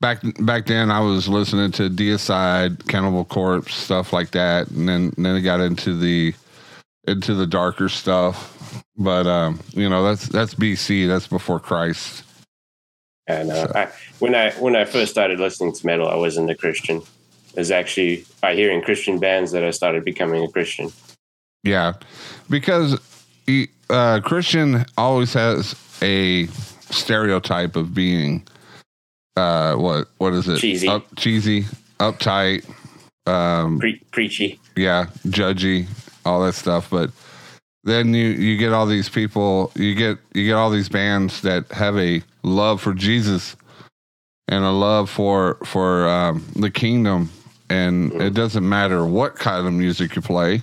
back 0.01 0.21
back 0.39 0.65
then, 0.65 0.91
I 0.91 0.99
was 1.01 1.27
listening 1.27 1.71
to 1.73 1.89
Deicide, 1.89 2.87
Cannibal 2.87 3.25
Corpse, 3.25 3.75
stuff 3.75 4.13
like 4.13 4.31
that, 4.31 4.69
and 4.69 4.87
then 4.87 5.13
and 5.15 5.25
then 5.25 5.35
it 5.35 5.41
got 5.41 5.59
into 5.59 5.97
the 5.97 6.33
into 7.07 7.33
the 7.33 7.47
darker 7.47 7.89
stuff. 7.89 8.83
But 8.97 9.27
um, 9.27 9.59
you 9.71 9.89
know, 9.89 10.03
that's 10.03 10.27
that's 10.27 10.55
BC. 10.55 11.07
That's 11.07 11.27
before 11.27 11.59
Christ. 11.59 12.23
And 13.27 13.51
uh, 13.51 13.67
I, 13.75 13.87
when 14.19 14.35
I 14.35 14.51
when 14.53 14.75
I 14.75 14.85
first 14.85 15.11
started 15.11 15.39
listening 15.39 15.73
to 15.73 15.85
metal, 15.85 16.07
I 16.07 16.15
wasn't 16.15 16.49
a 16.49 16.55
Christian. 16.55 16.97
It 17.53 17.59
was 17.59 17.71
actually 17.71 18.25
by 18.41 18.55
hearing 18.55 18.81
Christian 18.81 19.19
bands 19.19 19.51
that 19.51 19.63
I 19.63 19.71
started 19.71 20.03
becoming 20.03 20.43
a 20.43 20.47
Christian. 20.47 20.91
Yeah, 21.63 21.93
because 22.49 22.99
uh, 23.89 24.21
Christian 24.23 24.85
always 24.97 25.33
has 25.33 25.75
a 26.01 26.47
stereotype 26.91 27.75
of 27.75 27.93
being 27.93 28.45
uh, 29.35 29.75
what 29.75 30.07
what 30.17 30.33
is 30.33 30.47
it? 30.47 30.57
Cheesy. 30.59 30.87
Up, 30.87 31.05
cheesy, 31.15 31.63
uptight. 31.99 32.69
Um, 33.25 33.79
Pre- 33.79 34.01
preachy. 34.11 34.59
yeah, 34.75 35.05
judgy, 35.27 35.87
all 36.25 36.43
that 36.45 36.53
stuff. 36.53 36.89
But 36.89 37.11
then 37.83 38.13
you 38.13 38.27
you 38.29 38.57
get 38.57 38.73
all 38.73 38.85
these 38.85 39.09
people, 39.09 39.71
you 39.75 39.95
get 39.95 40.17
you 40.33 40.45
get 40.45 40.53
all 40.53 40.69
these 40.69 40.89
bands 40.89 41.41
that 41.41 41.71
have 41.71 41.97
a 41.97 42.21
love 42.43 42.81
for 42.81 42.93
Jesus 42.93 43.55
and 44.47 44.63
a 44.65 44.71
love 44.71 45.09
for 45.09 45.55
for 45.65 46.07
um, 46.09 46.43
the 46.55 46.71
kingdom, 46.71 47.29
and 47.69 48.11
it 48.21 48.33
doesn't 48.33 48.67
matter 48.67 49.05
what 49.05 49.35
kind 49.35 49.65
of 49.65 49.73
music 49.73 50.15
you 50.15 50.21
play, 50.21 50.61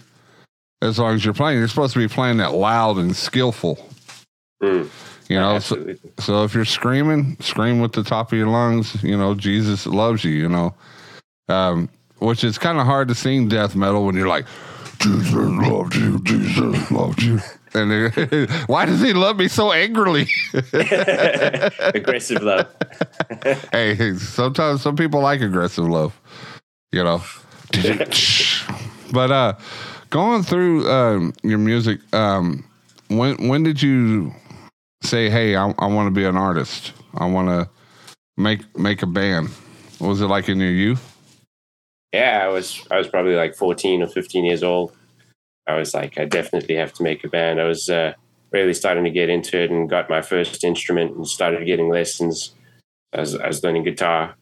as 0.83 0.99
long 0.99 1.15
as 1.15 1.25
you're 1.25 1.35
playing. 1.35 1.59
You're 1.59 1.69
supposed 1.69 1.95
to 1.95 2.01
be 2.01 2.09
playing 2.09 2.39
that 2.39 2.53
loud 2.53 2.99
and 2.99 3.15
skillful. 3.15 3.79
Mm. 4.63 4.89
You 5.29 5.41
know, 5.41 5.59
so, 5.59 5.95
so 6.21 6.45
if 6.45 6.55
you're 6.55 6.65
screaming, 6.65 7.37
scream 7.41 7.81
with 7.81 7.93
the 7.93 8.05
top 8.05 8.31
of 8.31 8.39
your 8.39 8.47
lungs. 8.47 9.03
You 9.03 9.17
know, 9.17 9.35
Jesus 9.35 9.87
loves 9.87 10.23
you. 10.23 10.31
You 10.31 10.49
know, 10.49 10.75
um, 11.49 11.89
which 12.19 12.45
is 12.45 12.59
kind 12.59 12.79
of 12.79 12.87
hard 12.87 13.09
to 13.09 13.15
sing 13.15 13.49
death 13.49 13.75
metal 13.75 14.05
when 14.07 14.15
you're 14.15 14.29
like, 14.29 14.47
Jesus 14.99 15.33
loved 15.33 15.95
you, 15.95 16.23
Jesus 16.23 16.91
loved 16.91 17.23
you. 17.23 17.41
And 17.75 18.15
why 18.67 18.87
does 18.87 19.03
he 19.03 19.13
love 19.13 19.37
me 19.37 19.49
so 19.49 19.73
angrily? 19.73 20.29
Aggressive 20.55 22.43
love. 22.43 22.69
hey, 23.73 24.15
sometimes 24.15 24.83
some 24.83 24.97
people 24.97 25.21
like 25.21 25.43
aggressive 25.43 25.87
love, 25.87 26.19
you 26.93 27.05
know. 27.05 27.23
but 29.13 29.31
uh, 29.31 29.53
going 30.09 30.43
through 30.43 30.91
um, 30.91 31.35
your 31.43 31.59
music, 31.59 32.01
um, 32.15 32.65
when 33.09 33.49
when 33.49 33.63
did 33.63 33.83
you 33.83 34.33
say, 35.03 35.31
"Hey, 35.31 35.57
I, 35.57 35.73
I 35.79 35.87
want 35.87 36.07
to 36.07 36.11
be 36.11 36.25
an 36.25 36.37
artist. 36.37 36.93
I 37.15 37.27
want 37.27 37.49
to 37.49 37.69
make 38.37 38.61
make 38.79 39.03
a 39.03 39.07
band"? 39.07 39.49
What 39.99 40.09
Was 40.09 40.21
it 40.21 40.27
like 40.27 40.49
in 40.49 40.61
your 40.61 40.71
youth? 40.71 41.17
Yeah, 42.13 42.43
I 42.45 42.49
was 42.49 42.87
I 42.91 42.99
was 42.99 43.09
probably 43.09 43.35
like 43.35 43.55
14 43.55 44.03
or 44.03 44.07
15 44.07 44.45
years 44.45 44.63
old. 44.63 44.93
I 45.67 45.75
was 45.77 45.95
like, 45.95 46.19
I 46.19 46.25
definitely 46.25 46.77
have 46.77 46.93
to 46.95 47.03
make 47.03 47.25
a 47.25 47.29
band. 47.29 47.61
I 47.61 47.65
was 47.65 47.91
uh, 47.91 48.15
really 48.53 48.75
starting 48.75 49.05
to 49.05 49.11
get 49.11 49.29
into 49.29 49.61
it 49.61 49.71
and 49.71 49.91
got 49.91 50.09
my 50.09 50.23
first 50.23 50.63
instrument 50.63 51.17
and 51.17 51.27
started 51.27 51.67
getting 51.67 51.89
lessons. 51.89 52.55
I 53.13 53.21
was, 53.21 53.35
I 53.35 53.49
was 53.49 53.65
learning 53.65 53.85
guitar, 53.85 54.37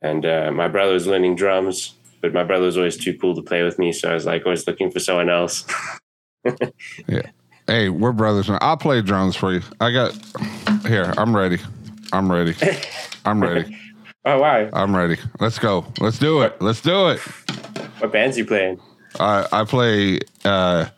and 0.00 0.24
uh, 0.24 0.50
my 0.52 0.68
brother 0.68 0.94
was 0.94 1.06
learning 1.06 1.36
drums, 1.36 1.94
but 2.22 2.32
my 2.32 2.44
brother 2.44 2.66
was 2.66 2.78
always 2.78 2.96
too 2.96 3.16
cool 3.18 3.34
to 3.34 3.42
play 3.42 3.62
with 3.62 3.78
me, 3.78 3.92
so 3.92 4.10
I 4.10 4.14
was 4.14 4.24
like 4.24 4.44
always 4.46 4.66
looking 4.66 4.90
for 4.90 5.00
someone 5.00 5.30
else. 5.30 5.64
Yeah. 7.06 7.30
Hey, 7.72 7.88
we're 7.88 8.12
brothers. 8.12 8.50
now. 8.50 8.58
I'll 8.60 8.76
play 8.76 9.00
drums 9.00 9.34
for 9.34 9.50
you. 9.50 9.62
I 9.80 9.92
got 9.92 10.12
here. 10.84 11.14
I'm 11.16 11.34
ready. 11.34 11.58
I'm 12.12 12.30
ready. 12.30 12.54
I'm 13.24 13.42
ready. 13.42 13.74
oh 14.26 14.40
wow! 14.40 14.68
I'm 14.74 14.94
ready. 14.94 15.16
Let's 15.40 15.58
go. 15.58 15.86
Let's 15.98 16.18
do 16.18 16.42
it. 16.42 16.60
Let's 16.60 16.82
do 16.82 17.08
it. 17.08 17.20
What 18.00 18.12
bands 18.12 18.36
you 18.36 18.44
playing? 18.44 18.78
I 19.18 19.46
I 19.50 19.64
play 19.64 20.20
uh, 20.44 20.88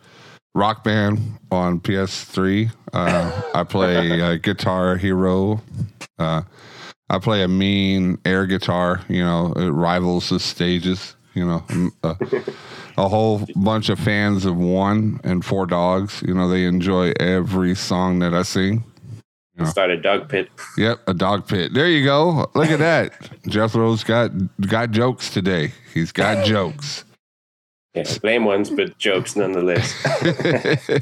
rock 0.53 0.83
band 0.83 1.21
on 1.49 1.79
PS3. 1.79 2.69
Uh, 2.91 3.41
I 3.53 3.63
play 3.63 4.21
uh, 4.33 4.35
Guitar 4.35 4.97
Hero. 4.97 5.61
Uh, 6.19 6.41
I 7.09 7.19
play 7.19 7.43
a 7.43 7.47
mean 7.47 8.17
air 8.25 8.45
guitar. 8.45 8.99
You 9.07 9.23
know, 9.23 9.53
it 9.53 9.69
rivals 9.69 10.27
the 10.27 10.41
stages. 10.41 11.15
You 11.35 11.45
know, 11.45 11.63
uh, 12.03 12.15
a 12.97 13.07
whole 13.07 13.45
bunch 13.55 13.89
of 13.89 13.99
fans 13.99 14.45
of 14.45 14.57
one 14.57 15.19
and 15.23 15.43
four 15.43 15.65
dogs. 15.65 16.23
You 16.25 16.33
know, 16.33 16.47
they 16.47 16.65
enjoy 16.65 17.13
every 17.19 17.75
song 17.75 18.19
that 18.19 18.33
I 18.33 18.43
sing. 18.43 18.83
Yeah. 19.57 19.65
Start 19.65 19.89
a 19.89 19.97
dog 19.97 20.27
pit. 20.27 20.49
Yep, 20.77 20.99
a 21.07 21.13
dog 21.13 21.47
pit. 21.47 21.73
There 21.73 21.87
you 21.87 22.03
go. 22.03 22.49
Look 22.55 22.69
at 22.69 22.79
that. 22.79 23.13
Jethro's 23.47 24.03
got 24.03 24.31
got 24.61 24.91
jokes 24.91 25.29
today. 25.29 25.71
He's 25.93 26.11
got 26.11 26.45
jokes. 26.45 27.05
Yeah, 27.93 28.03
lame 28.23 28.43
ones, 28.43 28.69
but 28.69 28.97
jokes 28.97 29.37
nonetheless. 29.37 29.93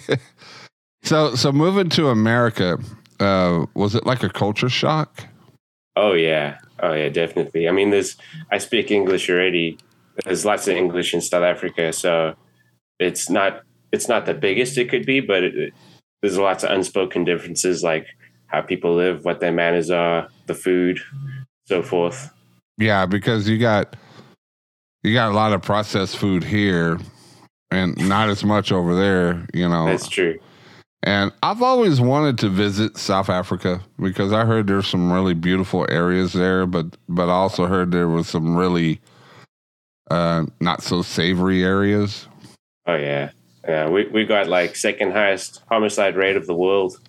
so 1.04 1.34
so 1.34 1.52
moving 1.52 1.90
to 1.90 2.10
America, 2.10 2.78
uh, 3.20 3.66
was 3.74 3.96
it 3.96 4.06
like 4.06 4.22
a 4.22 4.30
culture 4.30 4.70
shock? 4.70 5.26
Oh 5.96 6.14
yeah, 6.14 6.60
oh 6.82 6.94
yeah, 6.94 7.10
definitely. 7.10 7.68
I 7.68 7.72
mean, 7.72 7.90
there's 7.90 8.16
I 8.52 8.60
speak 8.60 8.92
English 8.92 9.28
already. 9.32 9.80
There's 10.26 10.46
lots 10.46 10.68
of 10.68 10.76
English 10.76 11.14
in 11.14 11.22
South 11.22 11.44
Africa, 11.44 11.92
so 11.94 12.36
it's 13.00 13.30
not 13.30 13.62
it's 13.92 14.08
not 14.08 14.26
the 14.26 14.34
biggest 14.34 14.78
it 14.78 14.90
could 14.90 15.06
be, 15.06 15.20
but 15.20 15.44
it, 15.44 15.56
it- 15.56 15.74
there's 16.22 16.38
lots 16.38 16.64
of 16.64 16.72
unspoken 16.72 17.26
differences, 17.26 17.84
like 17.84 18.08
how 18.48 18.62
people 18.62 18.96
live, 18.96 19.26
what 19.26 19.42
their 19.42 19.52
manners 19.52 19.90
are, 19.90 20.30
the 20.46 20.54
food, 20.54 20.98
so 21.68 21.84
forth. 21.84 22.32
Yeah, 22.78 23.06
because 23.06 23.50
you 23.50 23.58
got 23.58 23.98
you 25.04 25.14
got 25.14 25.32
a 25.32 25.36
lot 25.36 25.52
of 25.52 25.62
processed 25.62 26.16
food 26.18 26.44
here 26.46 26.98
and 27.72 27.98
not 28.08 28.30
as 28.30 28.44
much 28.46 28.72
over 28.72 28.96
there, 28.96 29.46
you 29.54 29.68
know. 29.68 29.86
That's 29.88 30.08
true. 30.08 30.40
And 31.06 31.34
I've 31.44 31.62
always 31.62 32.00
wanted 32.00 32.38
to 32.38 32.50
visit 32.50 32.96
South 32.96 33.30
Africa 33.30 33.82
because 34.02 34.32
I 34.32 34.46
heard 34.46 34.68
there's 34.68 34.88
some 34.88 35.12
really 35.12 35.34
beautiful 35.34 35.86
areas 35.90 36.32
there, 36.32 36.66
but 36.66 36.86
but 37.10 37.28
I 37.28 37.34
also 37.34 37.66
heard 37.66 37.92
there 37.92 38.08
was 38.08 38.30
some 38.30 38.56
really 38.56 39.02
uh 40.10 40.46
not 40.60 40.84
so 40.84 41.02
savory 41.02 41.64
areas. 41.64 42.28
Oh 42.86 42.96
yeah, 42.96 43.32
yeah. 43.68 43.88
We 43.90 44.06
we 44.08 44.26
got 44.26 44.48
like 44.48 44.76
second 44.76 45.12
highest 45.12 45.62
homicide 45.70 46.16
rate 46.16 46.36
of 46.36 46.48
the 46.48 46.56
world, 46.56 47.00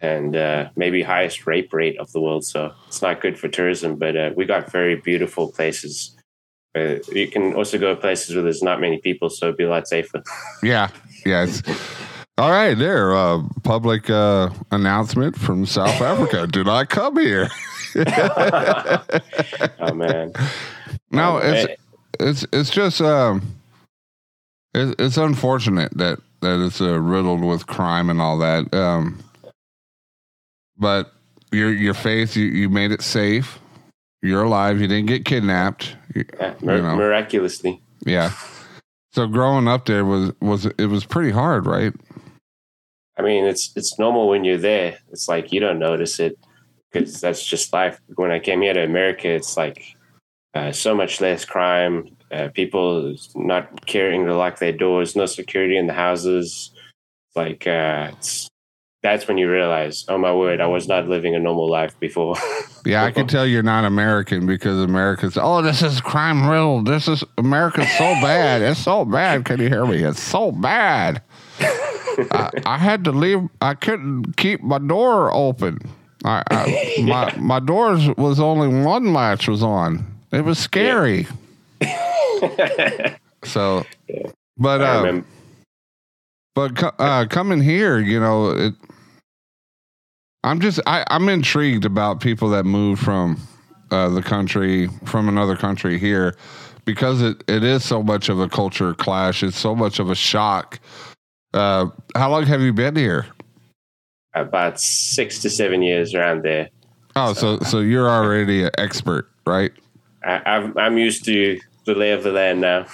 and 0.00 0.34
uh, 0.36 0.70
maybe 0.76 1.02
highest 1.02 1.46
rape 1.46 1.72
rate 1.72 1.98
of 1.98 2.10
the 2.12 2.20
world. 2.20 2.44
So 2.44 2.72
it's 2.86 3.02
not 3.02 3.20
good 3.20 3.38
for 3.38 3.48
tourism, 3.48 3.96
but 3.96 4.16
uh, 4.16 4.30
we 4.36 4.44
got 4.44 4.70
very 4.72 4.96
beautiful 4.96 5.52
places. 5.52 6.16
Uh, 6.76 6.96
you 7.12 7.28
can 7.28 7.54
also 7.54 7.78
go 7.78 7.96
places 7.96 8.34
where 8.34 8.42
there's 8.44 8.62
not 8.62 8.80
many 8.80 8.98
people, 8.98 9.30
so 9.30 9.46
it'd 9.46 9.56
be 9.56 9.64
a 9.64 9.70
lot 9.70 9.88
safer. 9.88 10.22
Yeah. 10.62 10.88
Yes. 11.24 11.62
All 12.36 12.50
right, 12.50 12.74
there. 12.78 13.14
Uh, 13.16 13.42
public 13.64 14.08
uh, 14.10 14.50
announcement 14.70 15.36
from 15.36 15.66
South 15.66 16.00
Africa. 16.00 16.46
Do 16.46 16.62
not 16.62 16.88
come 16.88 17.16
here. 17.18 17.48
oh 17.96 19.94
man. 19.94 20.32
No, 21.10 21.38
Um, 21.38 21.42
it's 21.42 21.70
eh, 21.70 21.76
it's 22.20 22.46
it's 22.52 22.70
just 22.70 23.00
um, 23.00 23.56
it, 24.74 24.94
it's 24.98 25.16
unfortunate 25.16 25.96
that 25.96 26.20
that 26.40 26.64
it's 26.64 26.80
uh, 26.80 26.98
riddled 26.98 27.42
with 27.42 27.66
crime 27.66 28.10
and 28.10 28.20
all 28.20 28.38
that. 28.38 28.72
Um, 28.74 29.22
but 30.76 31.12
your 31.52 31.72
your 31.72 31.94
faith, 31.94 32.36
you, 32.36 32.46
you 32.46 32.68
made 32.68 32.92
it 32.92 33.02
safe. 33.02 33.58
You're 34.22 34.44
alive. 34.44 34.80
You 34.80 34.88
didn't 34.88 35.06
get 35.06 35.24
kidnapped. 35.24 35.96
You, 36.14 36.24
yeah, 36.38 36.54
you 36.60 36.66
know. 36.66 36.96
miraculously. 36.96 37.80
yeah. 38.04 38.32
So 39.12 39.26
growing 39.26 39.68
up 39.68 39.86
there 39.86 40.04
was 40.04 40.32
was 40.40 40.66
it 40.66 40.86
was 40.86 41.04
pretty 41.04 41.30
hard, 41.30 41.66
right? 41.66 41.92
I 43.16 43.22
mean, 43.22 43.44
it's 43.44 43.72
it's 43.74 43.98
normal 43.98 44.28
when 44.28 44.44
you're 44.44 44.58
there. 44.58 44.98
It's 45.10 45.28
like 45.28 45.52
you 45.52 45.60
don't 45.60 45.78
notice 45.78 46.20
it 46.20 46.38
because 46.92 47.20
that's 47.20 47.44
just 47.44 47.72
life. 47.72 48.00
When 48.14 48.30
I 48.30 48.38
came 48.38 48.62
here 48.62 48.74
to 48.74 48.84
America, 48.84 49.28
it's 49.28 49.56
like 49.56 49.96
uh, 50.54 50.72
so 50.72 50.94
much 50.94 51.20
less 51.20 51.44
crime. 51.44 52.16
Uh, 52.30 52.48
people 52.48 53.14
not 53.34 53.86
caring 53.86 54.26
to 54.26 54.36
lock 54.36 54.58
their 54.58 54.72
doors. 54.72 55.16
No 55.16 55.26
security 55.26 55.76
in 55.76 55.86
the 55.86 55.94
houses. 55.94 56.70
It's 56.74 57.36
like 57.36 57.66
uh, 57.66 58.10
it's 58.12 58.48
that's 59.02 59.28
when 59.28 59.38
you 59.38 59.50
realize, 59.50 60.04
oh 60.08 60.18
my 60.18 60.34
word, 60.34 60.60
I 60.60 60.66
was 60.66 60.88
not 60.88 61.08
living 61.08 61.34
a 61.34 61.38
normal 61.38 61.70
life 61.70 61.98
before. 61.98 62.36
Yeah, 62.84 63.04
I 63.04 63.10
can 63.10 63.26
tell 63.26 63.46
you're 63.46 63.62
not 63.62 63.84
American 63.84 64.46
because 64.46 64.80
America's. 64.80 65.36
Oh, 65.36 65.60
this 65.60 65.82
is 65.82 66.00
crime 66.00 66.48
riddled. 66.48 66.86
This 66.86 67.06
is 67.06 67.22
America's 67.36 67.90
so 67.98 68.04
bad. 68.22 68.62
It's 68.62 68.80
so 68.80 69.04
bad. 69.04 69.44
Can 69.44 69.60
you 69.60 69.68
hear 69.68 69.84
me? 69.84 70.04
It's 70.04 70.22
so 70.22 70.52
bad. 70.52 71.20
I, 71.60 72.50
I 72.64 72.78
had 72.78 73.04
to 73.04 73.12
leave. 73.12 73.40
I 73.60 73.74
couldn't 73.74 74.38
keep 74.38 74.62
my 74.62 74.78
door 74.78 75.30
open. 75.34 75.80
I, 76.24 76.42
I 76.50 76.96
my 77.02 77.36
my 77.36 77.60
doors 77.60 78.08
was 78.16 78.40
only 78.40 78.68
one 78.68 79.12
latch 79.12 79.48
was 79.48 79.62
on. 79.62 80.17
It 80.32 80.44
was 80.44 80.58
scary. 80.58 81.26
So, 83.44 83.86
but 84.56 84.80
uh, 84.80 85.22
but 86.54 86.82
uh, 86.98 87.26
coming 87.26 87.60
here, 87.60 87.98
you 87.98 88.20
know, 88.20 88.50
it, 88.50 88.74
I'm 90.44 90.60
just 90.60 90.80
I, 90.86 91.04
I'm 91.08 91.28
intrigued 91.28 91.84
about 91.84 92.20
people 92.20 92.50
that 92.50 92.64
move 92.64 92.98
from 92.98 93.40
uh, 93.90 94.08
the 94.08 94.22
country 94.22 94.88
from 95.04 95.28
another 95.28 95.56
country 95.56 95.98
here 95.98 96.36
because 96.84 97.22
it, 97.22 97.42
it 97.48 97.62
is 97.62 97.84
so 97.84 98.02
much 98.02 98.28
of 98.28 98.40
a 98.40 98.48
culture 98.48 98.94
clash. 98.94 99.42
It's 99.42 99.58
so 99.58 99.74
much 99.74 99.98
of 99.98 100.10
a 100.10 100.14
shock. 100.14 100.80
Uh, 101.54 101.86
how 102.16 102.30
long 102.30 102.44
have 102.44 102.60
you 102.60 102.72
been 102.72 102.96
here? 102.96 103.26
About 104.34 104.80
six 104.80 105.38
to 105.40 105.50
seven 105.50 105.82
years 105.82 106.14
around 106.14 106.42
there. 106.42 106.68
Oh, 107.16 107.32
so 107.32 107.58
so 107.60 107.80
you're 107.80 108.08
already 108.08 108.64
an 108.64 108.70
expert, 108.78 109.30
right? 109.46 109.72
I, 110.28 110.42
I'm 110.44 110.76
I'm 110.76 110.98
used 110.98 111.24
to 111.24 111.58
the 111.86 111.94
lay 111.94 112.12
of 112.12 112.22
the 112.22 112.32
land 112.32 112.60
now. 112.60 112.86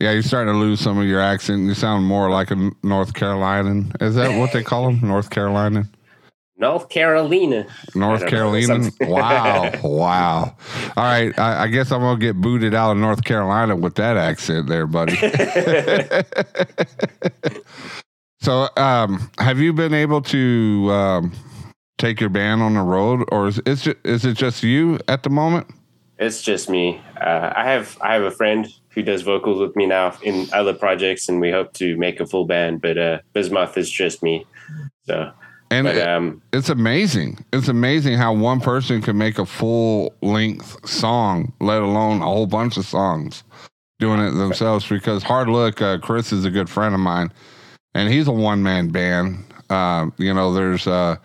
Yeah, 0.00 0.10
you're 0.10 0.22
starting 0.22 0.52
to 0.52 0.58
lose 0.58 0.80
some 0.80 0.98
of 0.98 1.06
your 1.06 1.20
accent. 1.20 1.62
You 1.62 1.74
sound 1.74 2.04
more 2.04 2.28
like 2.28 2.50
a 2.50 2.70
North 2.82 3.14
Carolinian. 3.14 3.92
Is 4.00 4.16
that 4.16 4.38
what 4.38 4.52
they 4.52 4.62
call 4.62 4.86
them? 4.86 5.00
North 5.02 5.30
Carolinian? 5.30 5.88
North 6.56 6.88
Carolina. 6.88 7.66
North 7.94 8.26
Carolina. 8.26 8.90
Wow, 9.00 9.70
wow. 9.82 10.56
All 10.96 11.04
right, 11.04 11.36
I, 11.38 11.64
I 11.64 11.66
guess 11.68 11.92
I'm 11.92 12.00
gonna 12.00 12.18
get 12.18 12.40
booted 12.40 12.74
out 12.74 12.92
of 12.92 12.98
North 12.98 13.24
Carolina 13.24 13.76
with 13.76 13.94
that 13.96 14.16
accent 14.16 14.68
there, 14.68 14.86
buddy. 14.86 15.16
so, 18.40 18.68
um, 18.76 19.30
have 19.38 19.58
you 19.58 19.72
been 19.72 19.94
able 19.94 20.22
to 20.22 20.88
um, 20.90 21.32
take 21.98 22.20
your 22.20 22.30
band 22.30 22.62
on 22.62 22.74
the 22.74 22.82
road, 22.82 23.28
or 23.30 23.48
is 23.48 23.58
is 23.60 23.86
it, 23.86 23.98
is 24.04 24.24
it 24.24 24.36
just 24.36 24.62
you 24.62 24.98
at 25.06 25.22
the 25.22 25.30
moment? 25.30 25.68
It's 26.18 26.42
just 26.42 26.68
me. 26.70 27.00
Uh, 27.20 27.52
I 27.56 27.64
have 27.70 27.98
I 28.00 28.14
have 28.14 28.22
a 28.22 28.30
friend 28.30 28.68
who 28.90 29.02
does 29.02 29.22
vocals 29.22 29.60
with 29.60 29.74
me 29.74 29.86
now 29.86 30.16
in 30.22 30.46
other 30.52 30.72
projects, 30.72 31.28
and 31.28 31.40
we 31.40 31.50
hope 31.50 31.72
to 31.74 31.96
make 31.96 32.20
a 32.20 32.26
full 32.26 32.46
band. 32.46 32.80
But 32.80 32.96
uh, 32.98 33.18
Bismoth 33.32 33.76
is 33.76 33.90
just 33.90 34.22
me. 34.22 34.46
So, 35.06 35.32
And 35.72 35.86
but 35.86 35.96
it- 35.96 36.06
um, 36.08 36.40
it's 36.52 36.68
amazing. 36.68 37.44
It's 37.52 37.66
amazing 37.68 38.16
how 38.16 38.32
one 38.32 38.60
person 38.60 39.02
can 39.02 39.18
make 39.18 39.38
a 39.38 39.46
full 39.46 40.14
length 40.22 40.88
song, 40.88 41.52
let 41.60 41.82
alone 41.82 42.22
a 42.22 42.26
whole 42.26 42.46
bunch 42.46 42.76
of 42.76 42.86
songs, 42.86 43.42
doing 43.98 44.20
it 44.20 44.32
themselves. 44.32 44.88
Because 44.88 45.24
Hard 45.24 45.48
Look, 45.48 45.82
uh, 45.82 45.98
Chris 45.98 46.32
is 46.32 46.44
a 46.44 46.50
good 46.50 46.70
friend 46.70 46.94
of 46.94 47.00
mine, 47.00 47.32
and 47.94 48.08
he's 48.12 48.28
a 48.28 48.32
one 48.32 48.62
man 48.62 48.88
band. 48.88 49.44
Uh, 49.68 50.10
you 50.18 50.32
know, 50.32 50.54
there's 50.54 50.86
uh, 50.86 51.16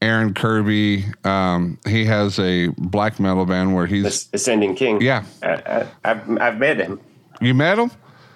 Aaron 0.00 0.34
Kirby. 0.34 1.04
Um, 1.24 1.78
he 1.86 2.04
has 2.04 2.38
a 2.38 2.68
black 2.78 3.18
metal 3.18 3.44
band 3.46 3.74
where 3.74 3.86
he's 3.86 4.28
Ascending 4.32 4.74
King. 4.76 5.00
Yeah, 5.00 5.24
I, 5.42 5.48
I, 5.48 5.86
I've 6.04 6.38
I've 6.40 6.58
met 6.58 6.78
him. 6.78 7.00
you 7.40 7.54
met 7.54 7.78
him. 7.78 7.90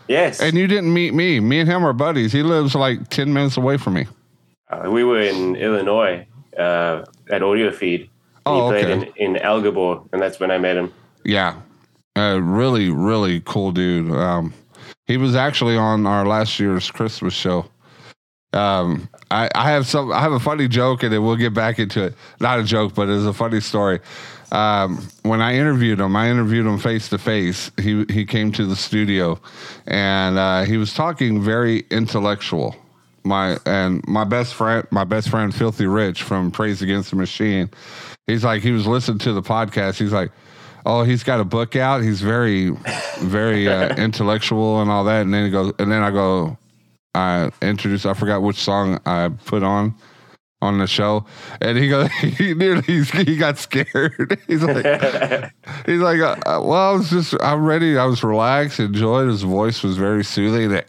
Yes, 0.09 0.41
and 0.41 0.57
you 0.57 0.67
didn't 0.67 0.93
meet 0.93 1.15
me. 1.15 1.41
Me 1.41 1.61
and 1.61 1.69
him 1.69 1.85
are 1.85 1.93
buddies. 1.93 2.33
He 2.33 2.43
lives 2.43 2.75
like 2.75 3.09
ten 3.09 3.33
minutes 3.33 3.57
away 3.57 3.77
from 3.77 3.95
me. 3.95 4.07
Uh, 4.69 4.91
we 4.91 5.05
were 5.05 5.21
in 5.21 5.57
Illinois 5.57 6.27
uh, 6.59 7.05
at 7.31 7.43
Audiofeed. 7.43 8.09
Oh, 8.45 8.71
he 8.71 8.83
played 8.83 8.99
okay. 8.99 9.13
in, 9.17 9.35
in 9.37 9.43
Algebor, 9.43 10.09
and 10.13 10.21
that's 10.21 10.41
when 10.41 10.51
I 10.51 10.59
met 10.59 10.77
him. 10.77 10.93
Yeah, 11.25 11.61
uh, 12.17 12.41
really, 12.43 12.91
really 12.91 13.41
cool 13.45 13.71
dude. 13.71 14.11
Um, 14.11 14.53
he 15.07 15.17
was 15.17 15.37
actually 15.37 15.77
on 15.77 16.07
our 16.07 16.27
last 16.27 16.59
year's 16.59 16.91
Christmas 16.91 17.35
show. 17.35 17.67
Um, 18.53 19.09
I, 19.31 19.49
I 19.55 19.71
have 19.71 19.87
some. 19.87 20.13
I 20.13 20.21
have 20.21 20.33
a 20.33 20.41
funny 20.41 20.69
joke, 20.69 21.03
and 21.03 21.13
then 21.13 21.23
we'll 21.25 21.37
get 21.37 21.55
back 21.55 21.79
into 21.79 22.05
it. 22.05 22.15
Not 22.41 22.61
a 22.61 22.65
joke, 22.65 22.95
but 22.95 23.09
it's 23.09 23.25
a 23.25 23.33
funny 23.33 23.61
story. 23.61 24.01
Um, 24.51 25.09
when 25.23 25.41
I 25.41 25.55
interviewed 25.55 25.99
him, 25.99 26.15
I 26.15 26.29
interviewed 26.29 26.67
him 26.67 26.79
face 26.79 27.09
to 27.09 27.19
face. 27.19 27.71
He 27.81 28.05
he 28.11 28.27
came 28.27 28.53
to 28.53 28.67
the 28.67 28.77
studio, 28.77 29.41
and 29.87 30.39
uh, 30.39 30.65
he 30.65 30.77
was 30.77 30.93
talking 30.93 31.43
very 31.43 31.85
intellectual. 31.91 32.77
My 33.25 33.57
and 33.65 34.07
my 34.07 34.25
best 34.25 34.55
friend, 34.55 34.87
my 34.91 35.05
best 35.05 35.31
friend, 35.31 35.55
Filthy 35.55 35.87
Rich 35.87 36.23
from 36.23 36.51
Praise 36.51 36.83
Against 36.83 37.11
the 37.11 37.17
Machine. 37.17 37.71
He's 38.27 38.45
like 38.45 38.63
he 38.63 38.73
was 38.73 38.87
listening 38.87 39.19
to 39.21 39.33
the 39.33 39.43
podcast. 39.43 39.99
He's 39.99 40.13
like, 40.13 40.31
oh, 40.85 41.03
he's 41.05 41.23
got 41.23 41.41
a 41.41 41.45
book 41.45 41.77
out. 41.77 42.03
He's 42.03 42.21
very, 42.21 42.71
very 43.21 43.69
uh, 43.69 43.95
intellectual 43.97 44.81
and 44.81 44.91
all 44.91 45.05
that. 45.05 45.23
And 45.23 45.33
then 45.33 45.45
he 45.45 45.51
goes, 45.51 45.73
and 45.79 45.91
then 45.91 46.03
I 46.03 46.11
go, 46.11 46.59
I 47.15 47.51
introduced. 47.61 48.07
I 48.07 48.15
forgot 48.15 48.43
which 48.43 48.57
song 48.57 49.01
I 49.05 49.29
put 49.45 49.63
on 49.63 49.95
on 50.63 50.79
the 50.79 50.87
show, 50.87 51.27
and 51.61 51.77
he 51.77 51.89
goes, 51.89 52.11
he 52.21 52.55
nearly 52.55 53.03
he 53.03 53.37
got 53.37 53.59
scared. 53.59 54.41
he's 54.47 54.63
like, 54.63 54.85
he's 55.87 56.01
like, 56.01 56.21
uh, 56.21 56.37
uh, 56.47 56.63
well, 56.63 56.73
I 56.73 56.93
was 56.93 57.11
just, 57.11 57.35
I'm 57.43 57.65
ready. 57.65 57.99
I 57.99 58.07
was 58.07 58.23
relaxed, 58.23 58.81
enjoyed. 58.81 59.29
His 59.29 59.43
voice 59.43 59.83
was 59.83 59.97
very 59.97 60.25
soothing. 60.25 60.73
And, 60.73 60.85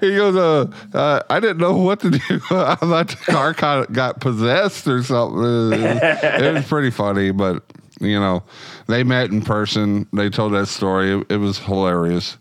he 0.00 0.16
goes, 0.16 0.36
uh, 0.36 0.72
uh, 0.92 1.22
I 1.30 1.40
didn't 1.40 1.58
know 1.58 1.76
what 1.76 2.00
to 2.00 2.10
do. 2.10 2.40
I 2.50 2.74
thought 2.74 3.08
the 3.08 3.16
car 3.26 3.52
got, 3.52 3.92
got 3.92 4.20
possessed 4.20 4.86
or 4.86 5.02
something. 5.02 5.38
It 5.38 5.80
was, 5.80 6.42
it 6.42 6.54
was 6.54 6.66
pretty 6.66 6.90
funny, 6.90 7.30
but 7.30 7.62
you 8.00 8.18
know, 8.18 8.42
they 8.86 9.02
met 9.04 9.30
in 9.30 9.42
person. 9.42 10.06
They 10.12 10.30
told 10.30 10.52
that 10.54 10.66
story. 10.66 11.12
It, 11.12 11.26
it 11.32 11.36
was 11.38 11.58
hilarious. 11.58 12.36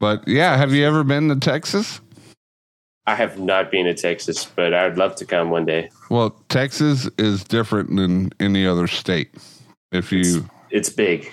But 0.00 0.26
yeah, 0.26 0.56
have 0.56 0.72
you 0.72 0.84
ever 0.84 1.04
been 1.04 1.28
to 1.28 1.36
Texas? 1.36 2.00
I 3.06 3.14
have 3.16 3.38
not 3.38 3.70
been 3.70 3.86
to 3.86 3.94
Texas, 3.94 4.44
but 4.44 4.72
I 4.74 4.86
would 4.86 4.96
love 4.96 5.16
to 5.16 5.24
come 5.24 5.50
one 5.50 5.64
day. 5.64 5.90
Well, 6.10 6.30
Texas 6.48 7.08
is 7.18 7.42
different 7.42 7.94
than 7.96 8.30
any 8.38 8.64
other 8.66 8.86
state. 8.86 9.30
If 9.90 10.12
you, 10.12 10.48
It's 10.70 10.88
big. 10.88 11.32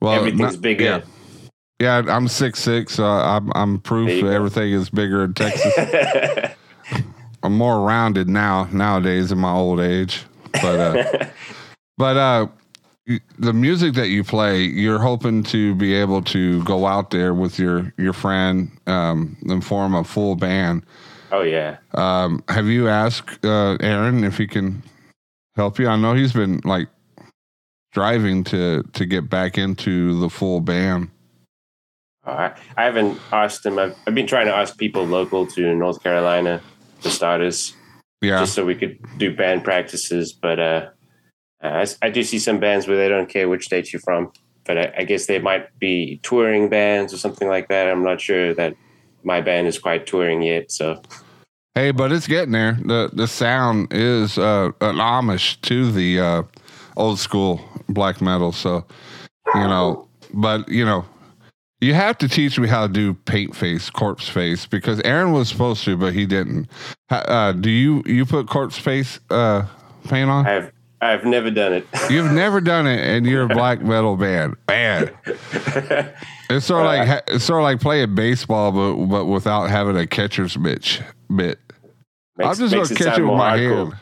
well, 0.00 0.14
Everything's 0.14 0.54
not- 0.54 0.60
bigger. 0.60 0.84
Yeah, 0.84 2.00
yeah 2.04 2.14
I'm 2.14 2.26
six 2.28 2.58
six, 2.60 2.94
so 2.94 3.04
I'm 3.04 3.52
I'm 3.54 3.78
proof 3.80 4.08
that 4.08 4.20
go. 4.22 4.26
everything 4.28 4.72
is 4.72 4.90
bigger 4.90 5.22
in 5.24 5.34
Texas. 5.34 5.72
I'm 7.44 7.56
more 7.56 7.80
rounded 7.86 8.28
now 8.28 8.68
nowadays 8.72 9.32
in 9.32 9.38
my 9.38 9.52
old 9.52 9.80
age, 9.80 10.22
but 10.52 10.64
uh, 10.78 11.26
but 12.02 12.16
uh, 12.16 12.48
the 13.38 13.52
music 13.52 13.94
that 13.94 14.08
you 14.08 14.24
play, 14.24 14.62
you're 14.62 14.98
hoping 14.98 15.44
to 15.44 15.72
be 15.76 15.94
able 15.94 16.20
to 16.22 16.60
go 16.64 16.84
out 16.84 17.10
there 17.10 17.32
with 17.32 17.60
your 17.60 17.94
your 17.96 18.12
friend 18.12 18.72
um, 18.88 19.36
and 19.48 19.64
form 19.64 19.94
a 19.94 20.02
full 20.02 20.34
band. 20.34 20.84
oh 21.30 21.42
yeah. 21.42 21.76
Um, 21.94 22.42
have 22.48 22.66
you 22.66 22.88
asked 22.88 23.44
uh, 23.44 23.76
Aaron 23.80 24.24
if 24.24 24.36
he 24.36 24.48
can 24.48 24.82
help 25.54 25.78
you? 25.78 25.86
I 25.86 25.94
know 25.94 26.14
he's 26.14 26.32
been 26.32 26.60
like 26.64 26.88
driving 27.92 28.42
to 28.50 28.82
to 28.94 29.06
get 29.06 29.30
back 29.30 29.56
into 29.56 30.18
the 30.18 30.28
full 30.28 30.60
band. 30.60 31.08
I, 32.24 32.52
I 32.76 32.82
haven't 32.82 33.20
asked 33.30 33.64
him. 33.64 33.78
I've, 33.78 33.96
I've 34.08 34.14
been 34.16 34.26
trying 34.26 34.46
to 34.46 34.56
ask 34.56 34.76
people 34.76 35.04
local 35.04 35.46
to 35.46 35.72
North 35.76 36.02
Carolina, 36.02 36.60
for 36.98 37.10
starters, 37.10 37.76
Yeah, 38.20 38.40
just 38.40 38.54
so 38.54 38.64
we 38.64 38.74
could 38.74 38.98
do 39.18 39.32
band 39.36 39.62
practices. 39.62 40.32
But 40.32 40.58
uh, 40.58 40.88
I, 41.62 41.86
I 42.02 42.10
do 42.10 42.22
see 42.22 42.38
some 42.38 42.58
bands 42.58 42.86
where 42.86 42.96
they 42.96 43.08
don't 43.08 43.28
care 43.28 43.48
which 43.48 43.66
state 43.66 43.92
you're 43.92 44.00
from. 44.00 44.32
But 44.64 44.78
I, 44.78 44.94
I 44.98 45.04
guess 45.04 45.26
they 45.26 45.38
might 45.38 45.76
be 45.78 46.20
touring 46.22 46.68
bands 46.68 47.12
or 47.12 47.18
something 47.18 47.48
like 47.48 47.68
that. 47.68 47.88
I'm 47.88 48.04
not 48.04 48.20
sure 48.20 48.54
that 48.54 48.74
my 49.24 49.40
band 49.40 49.66
is 49.66 49.78
quite 49.78 50.06
touring 50.06 50.42
yet. 50.42 50.70
So 50.70 51.02
Hey, 51.74 51.90
but 51.90 52.12
it's 52.12 52.26
getting 52.26 52.52
there. 52.52 52.78
the 52.84 53.10
The 53.12 53.26
sound 53.26 53.88
is 53.92 54.36
uh, 54.36 54.72
an 54.80 55.00
homage 55.00 55.60
to 55.62 55.90
the 55.90 56.20
uh, 56.20 56.42
old 56.96 57.18
school 57.18 57.60
black 57.88 58.20
metal. 58.20 58.52
So, 58.52 58.84
you 59.54 59.60
know, 59.60 60.06
but 60.34 60.68
you 60.68 60.84
know, 60.84 61.06
you 61.80 61.94
have 61.94 62.18
to 62.18 62.28
teach 62.28 62.58
me 62.58 62.68
how 62.68 62.86
to 62.86 62.92
do 62.92 63.14
paint 63.14 63.56
face, 63.56 63.88
corpse 63.88 64.28
face, 64.28 64.66
because 64.66 65.00
Aaron 65.00 65.32
was 65.32 65.48
supposed 65.48 65.82
to, 65.84 65.96
but 65.96 66.12
he 66.12 66.26
didn't. 66.26 66.68
Uh, 67.08 67.52
do 67.52 67.70
you 67.70 68.02
you 68.04 68.26
put 68.26 68.48
corpse 68.48 68.76
face 68.76 69.18
uh, 69.30 69.66
paint 70.08 70.28
on? 70.28 70.46
I've 70.46 70.72
I've 71.02 71.24
never 71.24 71.50
done 71.50 71.72
it. 71.72 71.86
You've 72.10 72.30
never 72.30 72.60
done 72.60 72.86
it, 72.86 73.00
and 73.00 73.26
you're 73.26 73.42
a 73.42 73.48
black 73.48 73.82
metal 73.82 74.16
band. 74.16 74.56
Bad. 74.66 75.12
It's 76.48 76.64
sort 76.66 76.80
of 76.80 76.86
like 76.86 77.24
it's 77.26 77.44
sort 77.44 77.58
of 77.60 77.64
like 77.64 77.80
playing 77.80 78.14
baseball, 78.14 78.70
but 78.70 79.06
but 79.06 79.24
without 79.24 79.68
having 79.68 79.96
a 79.96 80.06
catcher's 80.06 80.56
bit. 80.56 81.02
Makes- 81.28 81.58
I'm 82.38 82.54
just 82.68 82.72
gonna 82.72 82.88
catch 82.94 83.18
it 83.18 83.22
with 83.22 83.36
my 83.36 83.58
hardcore. 83.58 83.94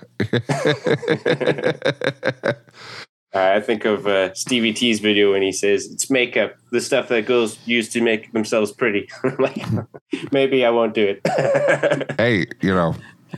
hand. 2.42 2.56
Uh, 3.32 3.52
I 3.54 3.60
think 3.60 3.84
of 3.84 4.08
uh, 4.08 4.34
Stevie 4.34 4.72
T's 4.72 4.98
video 4.98 5.34
when 5.34 5.42
he 5.42 5.52
says 5.52 5.86
it's 5.86 6.10
makeup, 6.10 6.56
the 6.72 6.80
stuff 6.80 7.06
that 7.10 7.26
girls 7.26 7.60
use 7.64 7.88
to 7.90 8.00
make 8.00 8.32
themselves 8.32 8.72
pretty. 8.72 9.08
like, 9.38 9.64
maybe 10.32 10.64
I 10.64 10.70
won't 10.70 10.94
do 10.94 11.06
it. 11.16 12.10
hey, 12.18 12.46
you 12.60 12.74
know, 12.74 12.96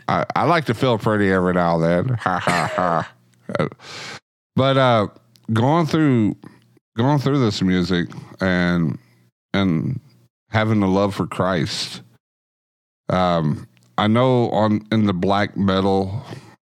I, 0.09 0.25
I 0.35 0.45
like 0.45 0.65
to 0.65 0.73
feel 0.75 0.97
pretty 0.97 1.31
every 1.31 1.53
now 1.53 1.75
and 1.75 1.85
then. 1.85 2.17
Ha 2.17 2.39
ha 2.39 2.73
ha. 2.75 3.13
But 4.55 4.77
uh, 4.77 5.09
going 5.53 5.87
through 5.87 6.37
going 6.97 7.19
through 7.19 7.39
this 7.39 7.63
music 7.63 8.09
and 8.41 8.99
and 9.55 10.01
having 10.51 10.81
the 10.81 10.87
love 10.87 11.15
for 11.15 11.27
Christ. 11.27 12.03
Um, 13.09 13.67
I 13.99 14.07
know 14.07 14.51
on 14.51 14.87
in 14.93 15.07
the 15.07 15.13
black 15.13 15.57
metal 15.57 16.23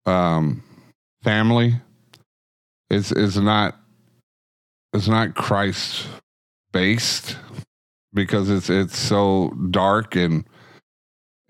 um, 0.06 0.64
family, 1.24 1.76
it's 2.90 3.12
it's 3.12 3.38
not 3.38 3.78
it's 4.94 5.08
not 5.08 5.36
Christ 5.36 6.08
based 6.72 7.38
because 8.14 8.50
it's 8.50 8.70
it's 8.70 8.98
so 8.98 9.50
dark 9.70 10.16
and 10.16 10.46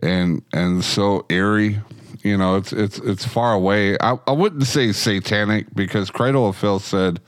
and 0.02 0.42
and 0.54 0.84
so 0.84 1.26
eerie. 1.30 1.80
You 2.26 2.36
know, 2.38 2.56
it's 2.56 2.74
it's 2.74 2.98
it's 2.98 3.24
far 3.24 3.54
away. 3.54 3.98
I, 4.00 4.18
I 4.26 4.32
wouldn't 4.32 4.64
say 4.66 4.92
satanic 4.94 5.68
because 5.76 6.10
Cradle 6.10 6.50
of 6.50 6.58
Filth 6.58 6.84
said 6.84 7.20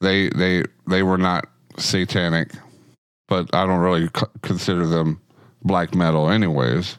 they 0.00 0.28
they 0.28 0.62
they 0.86 1.02
were 1.02 1.18
not 1.18 1.48
satanic, 1.78 2.52
but 3.26 3.52
I 3.52 3.66
don't 3.66 3.80
really 3.80 4.06
c- 4.16 4.26
consider 4.42 4.86
them 4.86 5.20
black 5.64 5.96
metal, 5.96 6.30
anyways. 6.30 6.96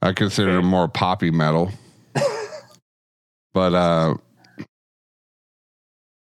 I 0.00 0.12
consider 0.12 0.54
them 0.54 0.66
more 0.66 0.86
poppy 0.86 1.32
metal. 1.32 1.72
but 3.52 3.74
uh, 3.74 4.14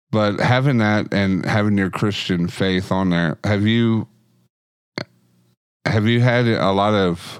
but 0.09 0.39
having 0.39 0.79
that 0.79 1.13
and 1.13 1.45
having 1.45 1.77
your 1.77 1.91
Christian 1.91 2.47
faith 2.47 2.91
on 2.91 3.11
there, 3.11 3.37
have 3.43 3.67
you 3.67 4.07
have 5.85 6.07
you 6.07 6.21
had 6.21 6.47
a 6.47 6.71
lot 6.71 6.95
of 6.95 7.39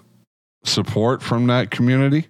support 0.63 1.23
from 1.23 1.47
that 1.47 1.71
community? 1.71 2.27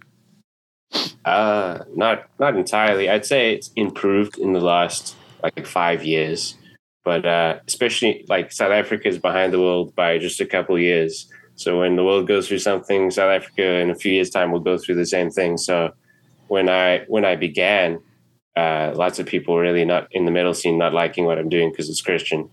Uh, 1.25 1.79
not 1.95 2.29
not 2.39 2.55
entirely. 2.55 3.09
I'd 3.09 3.25
say 3.25 3.53
it's 3.53 3.71
improved 3.75 4.37
in 4.37 4.53
the 4.53 4.59
last 4.59 5.15
like 5.41 5.65
five 5.65 6.03
years, 6.05 6.55
but 7.03 7.25
uh, 7.25 7.59
especially 7.67 8.25
like 8.27 8.51
South 8.51 8.71
Africa 8.71 9.07
is 9.07 9.19
behind 9.19 9.53
the 9.53 9.59
world 9.59 9.95
by 9.95 10.17
just 10.17 10.41
a 10.41 10.45
couple 10.45 10.77
years. 10.77 11.29
So 11.55 11.79
when 11.79 11.95
the 11.95 12.03
world 12.03 12.27
goes 12.27 12.47
through 12.47 12.59
something, 12.59 13.11
South 13.11 13.31
Africa 13.31 13.63
in 13.63 13.89
a 13.89 13.95
few 13.95 14.11
years' 14.11 14.29
time 14.29 14.51
will 14.51 14.59
go 14.59 14.77
through 14.77 14.95
the 14.95 15.05
same 15.05 15.29
thing. 15.29 15.57
So 15.57 15.93
when 16.47 16.69
I 16.69 17.05
when 17.07 17.25
I 17.25 17.35
began, 17.35 17.99
uh, 18.55 18.93
lots 18.95 19.19
of 19.19 19.25
people 19.25 19.57
really 19.57 19.85
not 19.85 20.07
in 20.11 20.25
the 20.25 20.31
metal 20.31 20.53
scene, 20.53 20.77
not 20.77 20.93
liking 20.93 21.25
what 21.25 21.37
I'm 21.37 21.49
doing 21.49 21.71
because 21.71 21.89
it's 21.89 22.01
Christian. 22.01 22.49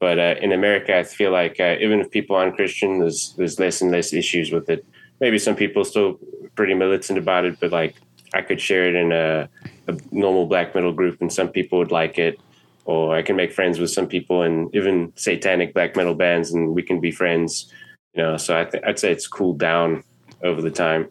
But 0.00 0.18
uh, 0.18 0.34
in 0.40 0.52
America, 0.52 0.96
I 0.96 1.02
feel 1.02 1.32
like 1.32 1.58
uh, 1.58 1.76
even 1.80 2.00
if 2.00 2.10
people 2.10 2.36
aren't 2.36 2.56
Christian, 2.56 3.00
there's 3.00 3.34
there's 3.36 3.58
less 3.58 3.80
and 3.80 3.90
less 3.90 4.12
issues 4.12 4.52
with 4.52 4.70
it. 4.70 4.84
Maybe 5.20 5.38
some 5.38 5.56
people 5.56 5.84
still 5.84 6.18
pretty 6.54 6.74
militant 6.74 7.18
about 7.18 7.44
it, 7.44 7.58
but 7.60 7.72
like 7.72 7.96
I 8.34 8.42
could 8.42 8.60
share 8.60 8.88
it 8.88 8.94
in 8.94 9.12
a, 9.12 9.48
a 9.86 9.96
normal 10.10 10.46
black 10.46 10.74
metal 10.74 10.92
group, 10.92 11.20
and 11.20 11.32
some 11.32 11.48
people 11.48 11.78
would 11.78 11.92
like 11.92 12.18
it. 12.18 12.38
Or 12.84 13.14
I 13.14 13.22
can 13.22 13.36
make 13.36 13.52
friends 13.52 13.78
with 13.78 13.90
some 13.90 14.06
people, 14.06 14.42
and 14.42 14.74
even 14.74 15.12
satanic 15.14 15.74
black 15.74 15.94
metal 15.94 16.14
bands, 16.14 16.52
and 16.52 16.74
we 16.74 16.82
can 16.82 17.00
be 17.00 17.10
friends. 17.10 17.72
You 18.14 18.22
know, 18.22 18.36
so 18.36 18.58
I 18.58 18.64
th- 18.64 18.82
I'd 18.86 18.98
say 18.98 19.12
it's 19.12 19.26
cooled 19.26 19.58
down 19.58 20.02
over 20.42 20.62
the 20.62 20.70
time. 20.70 21.08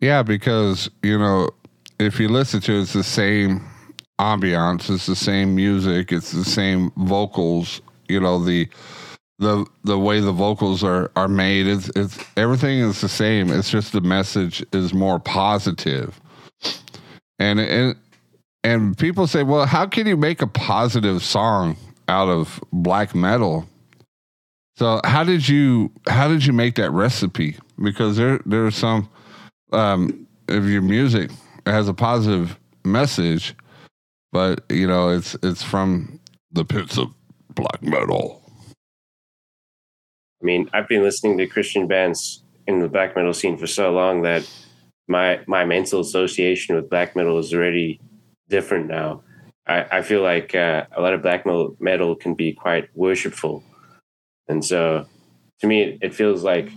Yeah, 0.00 0.22
because 0.22 0.88
you 1.02 1.18
know, 1.18 1.50
if 1.98 2.20
you 2.20 2.28
listen 2.28 2.60
to 2.62 2.72
it, 2.74 2.82
it's 2.82 2.92
the 2.92 3.02
same 3.02 3.66
ambiance, 4.20 4.90
it's 4.90 5.06
the 5.06 5.16
same 5.16 5.54
music, 5.54 6.12
it's 6.12 6.32
the 6.32 6.44
same 6.44 6.92
vocals. 6.96 7.80
You 8.08 8.20
know 8.20 8.42
the 8.42 8.68
the 9.38 9.66
the 9.84 9.98
way 9.98 10.20
the 10.20 10.32
vocals 10.32 10.82
are 10.84 11.10
are 11.16 11.28
made. 11.28 11.66
It's 11.66 11.90
it's 11.96 12.18
everything 12.36 12.80
is 12.80 13.00
the 13.00 13.08
same. 13.08 13.50
It's 13.50 13.70
just 13.70 13.92
the 13.92 14.00
message 14.00 14.64
is 14.72 14.92
more. 14.92 15.22
And 17.38 17.60
and 17.60 17.96
and 18.64 18.98
people 18.98 19.26
say, 19.26 19.44
well, 19.44 19.66
how 19.66 19.86
can 19.86 20.06
you 20.06 20.16
make 20.16 20.42
a 20.42 20.46
positive 20.46 21.22
song 21.22 21.76
out 22.08 22.28
of 22.28 22.60
black 22.72 23.14
metal? 23.14 23.68
So 24.76 25.00
how 25.04 25.24
did 25.24 25.48
you 25.48 25.92
how 26.08 26.28
did 26.28 26.44
you 26.44 26.52
make 26.52 26.76
that 26.76 26.90
recipe? 26.90 27.56
Because 27.82 28.16
there 28.16 28.40
there's 28.46 28.76
some 28.76 29.08
um 29.72 30.26
of 30.48 30.68
your 30.68 30.82
music 30.82 31.30
has 31.66 31.88
a 31.88 31.94
positive 31.94 32.58
message, 32.84 33.54
but 34.32 34.64
you 34.70 34.86
know 34.86 35.10
it's 35.10 35.36
it's 35.42 35.62
from 35.62 36.18
the 36.52 36.64
pits 36.64 36.98
of 36.98 37.08
black 37.54 37.82
metal. 37.82 38.37
I 40.40 40.44
mean, 40.44 40.68
I've 40.72 40.88
been 40.88 41.02
listening 41.02 41.38
to 41.38 41.46
Christian 41.46 41.86
bands 41.86 42.42
in 42.66 42.80
the 42.80 42.88
black 42.88 43.16
metal 43.16 43.34
scene 43.34 43.56
for 43.56 43.66
so 43.66 43.92
long 43.92 44.22
that 44.22 44.48
my 45.08 45.40
my 45.46 45.64
mental 45.64 46.00
association 46.00 46.76
with 46.76 46.90
black 46.90 47.16
metal 47.16 47.38
is 47.38 47.52
already 47.52 48.00
different 48.48 48.86
now. 48.86 49.22
I, 49.66 49.98
I 49.98 50.02
feel 50.02 50.22
like 50.22 50.54
uh, 50.54 50.86
a 50.92 51.00
lot 51.00 51.14
of 51.14 51.22
black 51.22 51.44
metal, 51.44 51.76
metal 51.78 52.14
can 52.14 52.34
be 52.34 52.52
quite 52.52 52.88
worshipful, 52.94 53.62
and 54.48 54.64
so 54.64 55.06
to 55.60 55.66
me, 55.66 55.82
it, 55.82 55.98
it 56.02 56.14
feels 56.14 56.42
like 56.42 56.70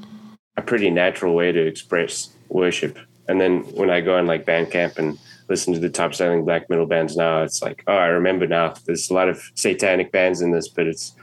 a 0.58 0.62
pretty 0.62 0.90
natural 0.90 1.36
way 1.36 1.52
to 1.52 1.66
express 1.66 2.30
worship. 2.50 2.98
And 3.28 3.40
then 3.40 3.62
when 3.76 3.90
I 3.90 4.02
go 4.02 4.18
on 4.18 4.28
like 4.28 4.46
Bandcamp 4.46 4.98
and 4.98 5.18
listen 5.48 5.74
to 5.74 5.80
the 5.80 5.90
top 5.90 6.14
selling 6.14 6.44
black 6.44 6.70
metal 6.70 6.86
bands 6.86 7.16
now, 7.16 7.44
it's 7.44 7.62
like, 7.62 7.84
oh, 7.88 7.96
I 7.96 8.08
remember 8.08 8.48
now. 8.48 8.74
There's 8.86 9.10
a 9.10 9.14
lot 9.14 9.30
of 9.30 9.42
satanic 9.56 10.12
bands 10.12 10.42
in 10.42 10.52
this, 10.52 10.68
but 10.68 10.88
it's 10.88 11.16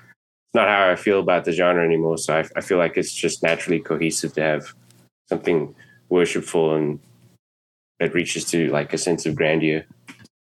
not 0.58 0.68
how 0.68 0.90
I 0.90 0.96
feel 0.96 1.20
about 1.20 1.44
the 1.44 1.52
genre 1.52 1.84
anymore. 1.84 2.18
So 2.18 2.36
I, 2.36 2.44
I 2.56 2.60
feel 2.60 2.78
like 2.78 2.96
it's 2.96 3.12
just 3.12 3.42
naturally 3.42 3.80
cohesive 3.80 4.32
to 4.34 4.42
have 4.42 4.74
something 5.28 5.74
worshipful 6.08 6.74
and 6.74 6.98
that 8.00 8.14
reaches 8.14 8.44
to 8.46 8.68
like 8.70 8.92
a 8.92 8.98
sense 8.98 9.24
of 9.26 9.34
grandeur. 9.36 9.84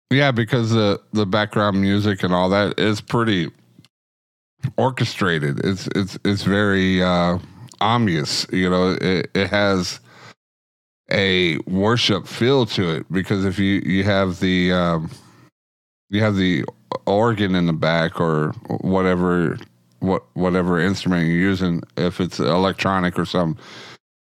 Yeah, 0.09 0.31
because 0.31 0.71
the 0.71 1.01
the 1.11 1.25
background 1.25 1.81
music 1.81 2.23
and 2.23 2.33
all 2.33 2.49
that 2.49 2.79
is 2.79 3.01
pretty 3.01 3.51
orchestrated. 4.77 5.65
It's 5.65 5.87
it's 5.95 6.17
it's 6.23 6.43
very 6.43 7.03
uh 7.03 7.39
obvious. 7.81 8.47
You 8.51 8.69
know, 8.69 8.97
it, 9.01 9.29
it 9.33 9.49
has 9.49 9.99
a 11.11 11.57
worship 11.59 12.27
feel 12.27 12.65
to 12.65 12.89
it 12.89 13.05
because 13.11 13.45
if 13.45 13.59
you 13.59 13.81
you 13.85 14.03
have 14.03 14.39
the 14.39 14.71
um 14.71 15.09
you 16.09 16.21
have 16.21 16.35
the 16.35 16.63
organ 17.05 17.55
in 17.55 17.65
the 17.65 17.73
back 17.73 18.19
or 18.19 18.51
whatever 18.81 19.57
what 19.99 20.23
whatever 20.33 20.79
instrument 20.79 21.27
you're 21.27 21.37
using 21.37 21.81
if 21.95 22.19
it's 22.19 22.39
electronic 22.39 23.17
or 23.17 23.25
something. 23.25 23.61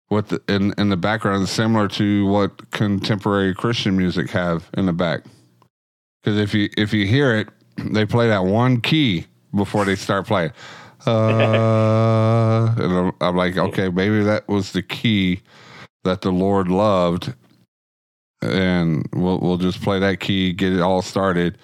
What 0.09 0.27
the, 0.29 0.41
in 0.49 0.73
in 0.77 0.89
the 0.89 0.97
background 0.97 1.43
is 1.43 1.51
similar 1.51 1.87
to 1.89 2.25
what 2.27 2.71
contemporary 2.71 3.55
christian 3.55 3.95
music 3.95 4.29
have 4.31 4.69
in 4.75 4.85
the 4.85 4.93
back. 4.93 5.23
Because 6.21 6.37
if 6.37 6.53
you 6.53 6.69
if 6.77 6.93
you 6.93 7.05
hear 7.05 7.35
it 7.35 7.47
they 7.77 8.05
play 8.05 8.27
that 8.27 8.43
one 8.43 8.81
key 8.81 9.25
before 9.55 9.85
they 9.85 9.95
start 9.95 10.27
playing. 10.27 10.51
Uh, 11.07 12.75
and 12.77 12.93
I'm, 12.93 13.11
I'm 13.21 13.35
like 13.35 13.57
okay 13.57 13.89
maybe 13.89 14.21
that 14.23 14.47
was 14.47 14.71
the 14.71 14.83
key 14.83 15.41
that 16.03 16.21
the 16.21 16.31
lord 16.31 16.67
loved. 16.67 17.33
And 18.43 19.07
we'll 19.11 19.39
we'll 19.39 19.57
just 19.57 19.81
play 19.81 19.97
that 19.97 20.19
key 20.19 20.53
get 20.53 20.73
it 20.73 20.79
all 20.81 21.01
started. 21.01 21.57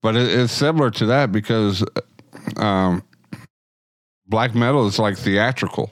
But 0.00 0.16
it, 0.16 0.30
it's 0.30 0.52
similar 0.54 0.90
to 0.92 1.04
that 1.06 1.30
because 1.30 1.84
um, 2.56 3.02
black 4.30 4.54
metal 4.54 4.86
is 4.86 4.98
like 4.98 5.18
theatrical. 5.18 5.90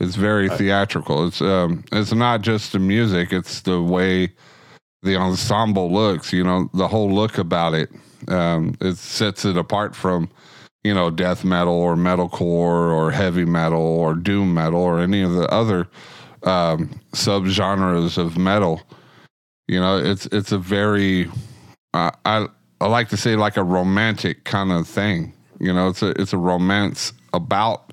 It's 0.00 0.16
very 0.16 0.48
theatrical. 0.48 1.28
It's 1.28 1.40
um, 1.40 1.84
it's 1.92 2.12
not 2.12 2.40
just 2.40 2.72
the 2.72 2.80
music; 2.80 3.32
it's 3.32 3.60
the 3.60 3.80
way 3.80 4.32
the 5.02 5.16
ensemble 5.16 5.92
looks. 5.92 6.32
You 6.32 6.42
know, 6.42 6.68
the 6.74 6.88
whole 6.88 7.12
look 7.12 7.38
about 7.38 7.74
it. 7.74 7.90
Um, 8.26 8.74
it 8.80 8.96
sets 8.96 9.44
it 9.44 9.56
apart 9.56 9.94
from 9.94 10.28
you 10.82 10.92
know 10.92 11.10
death 11.10 11.44
metal 11.44 11.74
or 11.74 11.94
metalcore 11.94 12.90
or 12.92 13.12
heavy 13.12 13.44
metal 13.44 13.80
or 13.80 14.14
doom 14.14 14.54
metal 14.54 14.80
or 14.80 14.98
any 14.98 15.22
of 15.22 15.34
the 15.34 15.48
other 15.52 15.86
um, 16.42 17.00
subgenres 17.12 18.18
of 18.18 18.36
metal. 18.36 18.82
You 19.68 19.78
know, 19.78 19.98
it's 19.98 20.26
it's 20.26 20.50
a 20.50 20.58
very 20.58 21.30
uh, 21.94 22.10
I 22.24 22.48
I 22.80 22.86
like 22.88 23.08
to 23.10 23.16
say 23.16 23.36
like 23.36 23.56
a 23.56 23.62
romantic 23.62 24.42
kind 24.42 24.72
of 24.72 24.88
thing. 24.88 25.32
You 25.62 25.72
know, 25.72 25.88
it's 25.88 26.02
a 26.02 26.08
it's 26.20 26.32
a 26.32 26.38
romance 26.38 27.12
about 27.32 27.92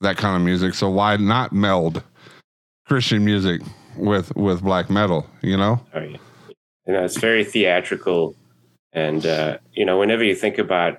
that 0.00 0.16
kind 0.16 0.34
of 0.34 0.42
music. 0.42 0.72
So 0.72 0.88
why 0.88 1.18
not 1.18 1.52
meld 1.52 2.02
Christian 2.86 3.26
music 3.26 3.60
with 3.94 4.34
with 4.36 4.62
black 4.62 4.88
metal? 4.88 5.26
You 5.42 5.58
know? 5.58 5.80
Oh 5.92 6.00
yeah, 6.00 6.16
you 6.86 6.94
know 6.94 7.04
it's 7.04 7.18
very 7.18 7.44
theatrical, 7.44 8.34
and 8.94 9.26
uh, 9.26 9.58
you 9.74 9.84
know 9.84 9.98
whenever 9.98 10.24
you 10.24 10.34
think 10.34 10.56
about 10.56 10.96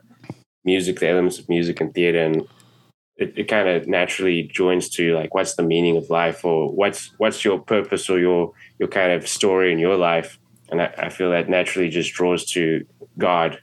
music, 0.63 0.99
the 0.99 1.09
elements 1.09 1.39
of 1.39 1.49
music 1.49 1.81
and 1.81 1.91
theater, 1.91 2.19
and 2.23 2.47
it, 3.17 3.33
it 3.35 3.43
kind 3.45 3.67
of 3.67 3.87
naturally 3.87 4.43
joins 4.43 4.89
to 4.89 5.15
like 5.15 5.33
what's 5.33 5.55
the 5.55 5.63
meaning 5.63 5.97
of 5.97 6.11
life, 6.11 6.45
or 6.45 6.71
what's 6.71 7.09
what's 7.17 7.43
your 7.43 7.57
purpose, 7.57 8.11
or 8.11 8.19
your 8.19 8.53
your 8.77 8.89
kind 8.89 9.11
of 9.11 9.27
story 9.27 9.73
in 9.73 9.79
your 9.79 9.97
life. 9.97 10.37
And 10.69 10.83
I, 10.83 10.93
I 10.99 11.09
feel 11.09 11.31
that 11.31 11.49
naturally 11.49 11.89
just 11.89 12.13
draws 12.13 12.45
to 12.51 12.85
God. 13.17 13.59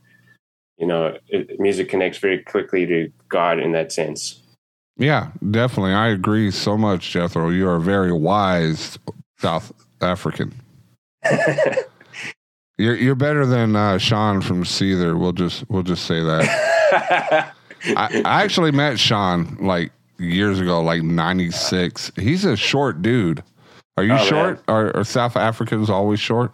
You 0.78 0.86
know, 0.86 1.18
it, 1.28 1.58
music 1.60 1.88
connects 1.88 2.18
very 2.18 2.38
quickly 2.42 2.86
to 2.86 3.12
God 3.28 3.58
in 3.58 3.72
that 3.72 3.92
sense. 3.92 4.40
Yeah, 4.96 5.30
definitely. 5.50 5.92
I 5.92 6.08
agree 6.08 6.50
so 6.50 6.76
much, 6.76 7.10
Jethro. 7.10 7.50
You 7.50 7.68
are 7.68 7.76
a 7.76 7.80
very 7.80 8.12
wise 8.12 8.98
South 9.38 9.72
African. 10.00 10.54
you're 12.78 12.96
you're 12.96 13.14
better 13.14 13.46
than 13.46 13.76
uh, 13.76 13.98
Shaun 13.98 14.40
from 14.40 14.64
Seether. 14.64 15.18
We'll 15.18 15.32
just 15.32 15.68
we'll 15.68 15.82
just 15.82 16.06
say 16.06 16.22
that. 16.22 17.54
I, 17.96 18.22
I 18.24 18.42
actually 18.42 18.72
met 18.72 18.98
Shaun 18.98 19.56
like 19.60 19.92
years 20.18 20.60
ago, 20.60 20.80
like 20.82 21.02
'96. 21.02 22.12
He's 22.16 22.44
a 22.44 22.56
short 22.56 23.02
dude. 23.02 23.42
Are 23.96 24.04
you 24.04 24.14
Oh, 24.14 24.24
short? 24.24 24.62
Are, 24.68 24.96
are 24.96 25.04
South 25.04 25.36
Africans 25.36 25.90
always 25.90 26.20
short? 26.20 26.52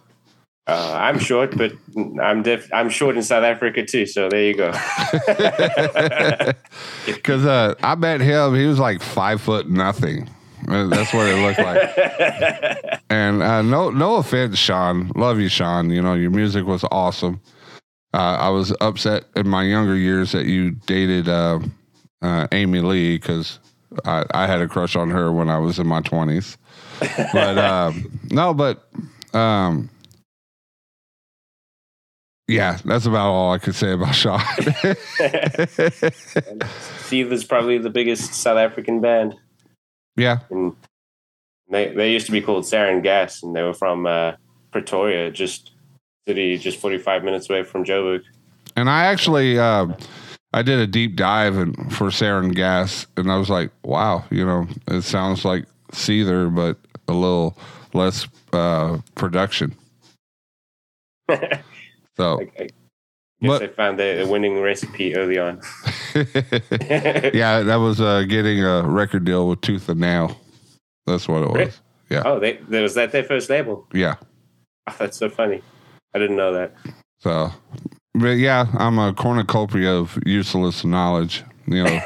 Uh, 0.67 0.93
I'm 0.99 1.19
short, 1.19 1.55
but 1.55 1.73
I'm 2.19 2.41
def- 2.41 2.73
I'm 2.73 2.89
short 2.89 3.15
in 3.15 3.21
South 3.23 3.43
Africa 3.43 3.85
too. 3.85 4.05
So 4.07 4.29
there 4.29 4.43
you 4.43 4.55
go. 4.55 4.71
Because 7.05 7.45
uh, 7.45 7.75
I 7.83 7.95
met 7.95 8.21
him. 8.21 8.55
He 8.55 8.65
was 8.65 8.79
like 8.79 9.01
five 9.01 9.41
foot 9.41 9.69
nothing. 9.69 10.27
Uh, 10.67 10.87
That's 10.87 11.13
what 11.13 11.27
it 11.27 11.35
looked 11.41 11.59
like. 11.59 12.99
and 13.09 13.43
uh, 13.43 13.61
no, 13.61 13.91
no 13.91 14.15
offense, 14.15 14.57
Shaun. 14.57 15.11
Love 15.15 15.39
you, 15.39 15.49
Shaun. 15.49 15.91
You 15.91 16.01
know 16.01 16.15
your 16.15 16.31
music 16.31 16.65
was 16.65 16.83
awesome. 16.91 17.39
Uh, 18.13 18.37
I 18.39 18.49
was 18.49 18.73
upset 18.81 19.25
in 19.35 19.47
my 19.47 19.63
younger 19.63 19.95
years 19.95 20.31
that 20.31 20.45
you 20.45 20.71
dated 20.71 21.27
uh, 21.29 21.59
uh, 22.21 22.47
Amy 22.51 22.79
Lee 22.79 23.17
because 23.17 23.59
I, 24.05 24.25
I 24.31 24.47
had 24.47 24.61
a 24.61 24.67
crush 24.67 24.95
on 24.95 25.09
her 25.11 25.31
when 25.31 25.49
I 25.49 25.59
was 25.59 25.77
in 25.77 25.85
my 25.85 26.01
twenties. 26.01 26.57
But 27.33 27.57
um, 27.59 28.19
no, 28.31 28.53
but 28.53 28.87
um, 29.35 29.89
yeah, 32.47 32.77
that's 32.85 33.05
about 33.05 33.31
all 33.31 33.53
I 33.53 33.57
could 33.57 33.75
say 33.75 33.91
about 33.91 34.15
Shaun. 34.15 34.39
Steve 36.99 37.31
is 37.31 37.43
probably 37.43 37.77
the 37.77 37.89
biggest 37.89 38.33
South 38.33 38.57
African 38.57 39.01
band. 39.01 39.35
yeah, 40.15 40.39
And 40.49 40.75
they 41.69 41.93
they 41.93 42.11
used 42.11 42.25
to 42.27 42.31
be 42.31 42.41
called 42.41 42.63
Saron 42.63 43.01
Gas, 43.01 43.43
and 43.43 43.55
they 43.55 43.63
were 43.63 43.73
from 43.73 44.05
uh, 44.05 44.33
Pretoria, 44.71 45.31
just 45.31 45.71
city 46.27 46.57
just 46.57 46.79
45 46.79 47.23
minutes 47.23 47.49
away 47.49 47.63
from 47.63 47.85
Joburg. 47.85 48.23
And 48.75 48.89
I 48.89 49.05
actually, 49.05 49.59
uh, 49.59 49.87
I 50.53 50.61
did 50.61 50.79
a 50.79 50.87
deep 50.87 51.15
dive 51.15 51.55
in, 51.55 51.73
for 51.89 52.07
Saron 52.07 52.53
Gas, 52.53 53.07
and 53.15 53.31
I 53.31 53.37
was 53.37 53.49
like, 53.49 53.71
wow, 53.83 54.25
you 54.29 54.45
know, 54.45 54.67
it 54.87 55.03
sounds 55.03 55.45
like 55.45 55.65
Seether, 55.91 56.53
but 56.53 56.77
a 57.07 57.13
little 57.13 57.57
less 57.93 58.27
uh, 58.53 58.99
production. 59.15 59.75
So, 62.17 62.39
I 62.41 62.45
guess 62.63 62.69
But- 63.41 63.59
they 63.59 63.67
found 63.67 63.99
the 63.99 64.23
the 64.25 64.31
winning 64.31 64.61
recipe 64.61 65.15
early 65.15 65.37
on. 65.37 65.61
yeah, 66.15 67.61
that 67.61 67.75
was 67.79 67.99
uh, 68.01 68.23
getting 68.27 68.63
a 68.63 68.83
record 68.83 69.25
deal 69.25 69.47
with 69.49 69.61
Tooth 69.61 69.89
and 69.89 69.99
Nail. 69.99 70.39
That's 71.05 71.27
what 71.27 71.43
it 71.43 71.47
was. 71.49 71.55
Really? 71.57 71.71
Yeah, 72.09 72.21
Oh, 72.25 72.39
they, 72.39 72.59
was 72.81 72.93
that 72.95 73.11
their 73.11 73.23
first 73.23 73.49
label. 73.49 73.87
yeah. 73.93 74.15
Oh, 74.87 74.93
that's 74.99 75.17
so 75.17 75.29
funny. 75.31 75.63
I 76.13 76.19
didn't 76.19 76.35
know 76.35 76.53
that. 76.53 76.75
So, 77.19 77.51
but 78.13 78.37
yeah, 78.37 78.67
I'm 78.77 78.99
a 78.99 79.13
cornucopia 79.13 79.91
of 79.91 80.19
useless 80.27 80.85
knowledge. 80.85 81.43
You 81.65 81.83
know, 81.85 81.99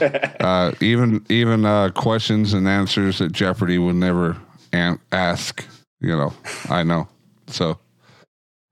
uh, 0.40 0.72
even 0.80 1.24
even 1.28 1.64
uh, 1.64 1.90
questions 1.90 2.52
and 2.52 2.66
answers 2.66 3.18
that 3.20 3.30
Jeopardy 3.30 3.78
would 3.78 3.94
never 3.94 4.36
an- 4.72 4.98
ask. 5.12 5.64
You 6.00 6.16
know, 6.16 6.32
I 6.68 6.82
know. 6.82 7.06
So, 7.46 7.78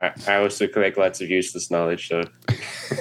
I, 0.04 0.34
I 0.34 0.36
also 0.42 0.66
collect 0.66 0.98
lots 0.98 1.20
of 1.20 1.30
useless 1.30 1.70
knowledge. 1.70 2.08
So 2.08 2.22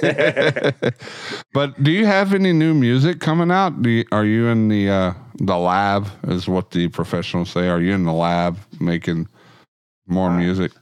but 1.52 1.82
do 1.82 1.90
you 1.90 2.06
have 2.06 2.32
any 2.34 2.52
new 2.52 2.74
music 2.74 3.20
coming 3.20 3.50
out? 3.50 3.82
Do 3.82 3.90
you, 3.90 4.04
are 4.12 4.24
you 4.24 4.46
in 4.48 4.68
the 4.68 4.90
uh, 4.90 5.14
the 5.36 5.56
lab? 5.56 6.08
Is 6.28 6.48
what 6.48 6.70
the 6.70 6.88
professionals 6.88 7.50
say. 7.50 7.68
Are 7.68 7.80
you 7.80 7.92
in 7.92 8.04
the 8.04 8.12
lab 8.12 8.58
making 8.80 9.28
more 10.06 10.30
music? 10.30 10.72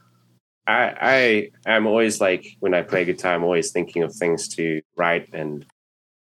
I 0.67 1.51
I 1.65 1.71
am 1.71 1.87
always 1.87 2.21
like 2.21 2.45
when 2.59 2.73
I 2.73 2.81
play 2.81 3.05
guitar, 3.05 3.33
I'm 3.33 3.43
always 3.43 3.71
thinking 3.71 4.03
of 4.03 4.13
things 4.13 4.47
to 4.55 4.81
write 4.95 5.33
and 5.33 5.65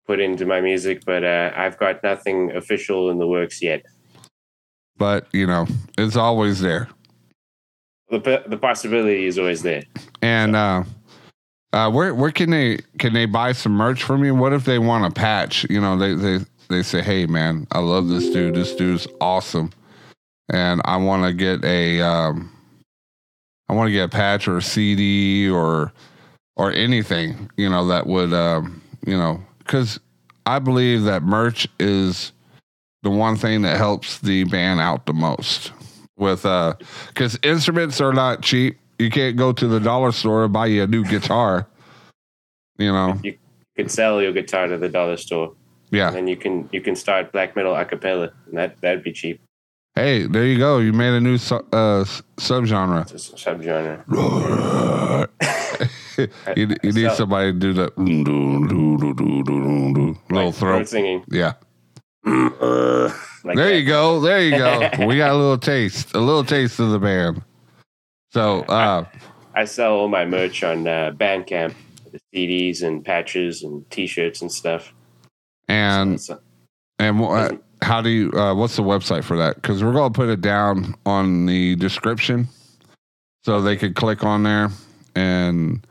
put 0.05 0.19
into 0.19 0.45
my 0.45 0.61
music, 0.61 1.03
but 1.05 1.23
uh, 1.23 1.51
I've 1.55 1.77
got 1.77 2.03
nothing 2.03 2.51
official 2.55 3.09
in 3.09 3.17
the 3.17 3.27
works 3.27 3.61
yet. 3.61 3.85
But 4.97 5.27
you 5.33 5.47
know, 5.47 5.67
it's 5.97 6.15
always 6.15 6.59
there. 6.59 6.89
The 8.09 8.43
the 8.47 8.57
possibility 8.57 9.25
is 9.25 9.39
always 9.39 9.63
there. 9.63 9.83
And 10.21 10.55
uh, 10.55 10.83
uh, 11.73 11.89
where 11.89 12.13
where 12.13 12.31
can 12.31 12.51
they 12.51 12.79
can 12.99 13.13
they 13.13 13.25
buy 13.25 13.51
some 13.51 13.73
merch 13.73 14.03
from 14.03 14.23
you? 14.23 14.35
What 14.35 14.53
if 14.53 14.65
they 14.65 14.79
want 14.79 15.05
a 15.05 15.11
patch? 15.11 15.65
You 15.69 15.81
know, 15.81 15.97
they 15.97 16.13
they 16.13 16.45
they 16.69 16.83
say, 16.83 17.01
"Hey, 17.01 17.25
man, 17.25 17.67
I 17.71 17.79
love 17.79 18.07
this 18.07 18.29
dude. 18.29 18.55
This 18.55 18.75
dude's 18.75 19.07
awesome, 19.19 19.71
and 20.49 20.81
I 20.85 20.97
want 20.97 21.23
to 21.25 21.33
get 21.33 21.65
a 21.65 22.01
um, 22.01 22.51
I 23.67 23.73
want 23.73 23.87
to 23.87 23.91
get 23.91 24.05
a 24.05 24.09
patch 24.09 24.47
or 24.47 24.57
a 24.57 24.61
CD 24.61 25.49
or 25.49 25.91
or 26.55 26.71
anything. 26.71 27.49
You 27.57 27.69
know, 27.69 27.87
that 27.87 28.05
would 28.05 28.33
um, 28.33 28.81
you 29.05 29.17
know, 29.17 29.43
because 29.59 29.99
I 30.45 30.59
believe 30.59 31.03
that 31.03 31.23
merch 31.23 31.67
is 31.79 32.31
the 33.01 33.09
one 33.09 33.35
thing 33.35 33.63
that 33.63 33.77
helps 33.77 34.19
the 34.19 34.43
band 34.45 34.79
out 34.79 35.07
the 35.07 35.13
most 35.13 35.71
with 36.17 36.45
uh 36.45 36.73
because 37.07 37.37
instruments 37.43 37.99
are 38.01 38.13
not 38.13 38.41
cheap 38.41 38.77
you 38.99 39.09
can't 39.09 39.35
go 39.35 39.51
to 39.51 39.67
the 39.67 39.79
dollar 39.79 40.11
store 40.11 40.45
and 40.45 40.53
buy 40.53 40.65
you 40.65 40.83
a 40.83 40.87
new 40.87 41.03
guitar 41.03 41.67
you 42.77 42.91
know 42.91 43.19
You 43.23 43.37
could 43.75 43.91
sell 43.91 44.21
your 44.21 44.31
guitar 44.31 44.67
to 44.67 44.77
the 44.77 44.87
dollar 44.89 45.17
store. 45.17 45.53
Yeah. 45.91 46.13
And 46.13 46.29
you 46.29 46.37
can 46.37 46.69
you 46.71 46.79
can 46.81 46.95
start 46.95 47.31
black 47.33 47.55
metal 47.55 47.75
a 47.75 47.83
cappella, 47.85 48.31
and 48.47 48.57
that 48.57 48.79
that'd 48.81 49.03
be 49.03 49.11
cheap. 49.11 49.39
Hey, 49.95 50.23
there 50.27 50.45
you 50.45 50.57
go. 50.57 50.79
You 50.79 50.91
made 50.93 51.13
a 51.13 51.19
new 51.21 51.37
su- 51.37 51.65
uh, 51.73 52.03
subgenre. 52.37 53.05
Subgenre. 53.35 54.03
you, 56.57 56.75
you 56.83 56.91
need 56.93 57.09
So- 57.11 57.15
somebody 57.15 57.51
to 57.53 57.59
do 57.59 57.73
the 57.73 57.91
little 57.97 60.13
Like 60.29 60.29
throat. 60.29 60.55
throat 60.55 60.87
singing. 60.89 61.23
Yeah. 61.29 61.53
Like 63.45 63.55
there 63.57 63.69
that. 63.69 63.79
you 63.79 63.85
go. 63.85 64.19
There 64.19 64.41
you 64.41 64.57
go. 64.57 64.89
we 65.05 65.17
got 65.17 65.31
a 65.31 65.35
little 65.35 65.57
taste, 65.57 66.13
a 66.15 66.19
little 66.19 66.43
taste 66.43 66.79
of 66.79 66.89
the 66.91 66.99
band. 66.99 67.41
So, 68.31 68.61
uh, 68.63 69.05
I 69.53 69.65
sell 69.65 69.93
all 69.93 70.07
my 70.09 70.25
merch 70.25 70.63
on 70.63 70.87
uh, 70.87 71.11
Bandcamp, 71.15 71.73
the 72.11 72.19
CDs 72.33 72.83
and 72.83 73.05
patches 73.05 73.63
and 73.63 73.89
T-shirts 73.91 74.41
and 74.41 74.51
stuff. 74.51 74.93
and 75.67 76.19
So- 76.19 76.39
and 76.99 77.19
wha- 77.19 77.51
how 77.81 78.01
do 78.01 78.09
you? 78.09 78.31
Uh, 78.31 78.55
what's 78.55 78.75
the 78.77 78.81
website 78.81 79.23
for 79.23 79.37
that? 79.37 79.55
Because 79.55 79.83
we're 79.83 79.93
gonna 79.93 80.13
put 80.13 80.29
it 80.29 80.41
down 80.41 80.95
on 81.05 81.45
the 81.45 81.75
description, 81.75 82.47
so 83.43 83.61
they 83.61 83.75
could 83.75 83.95
click 83.95 84.23
on 84.23 84.43
there 84.43 84.69
and 85.15 85.85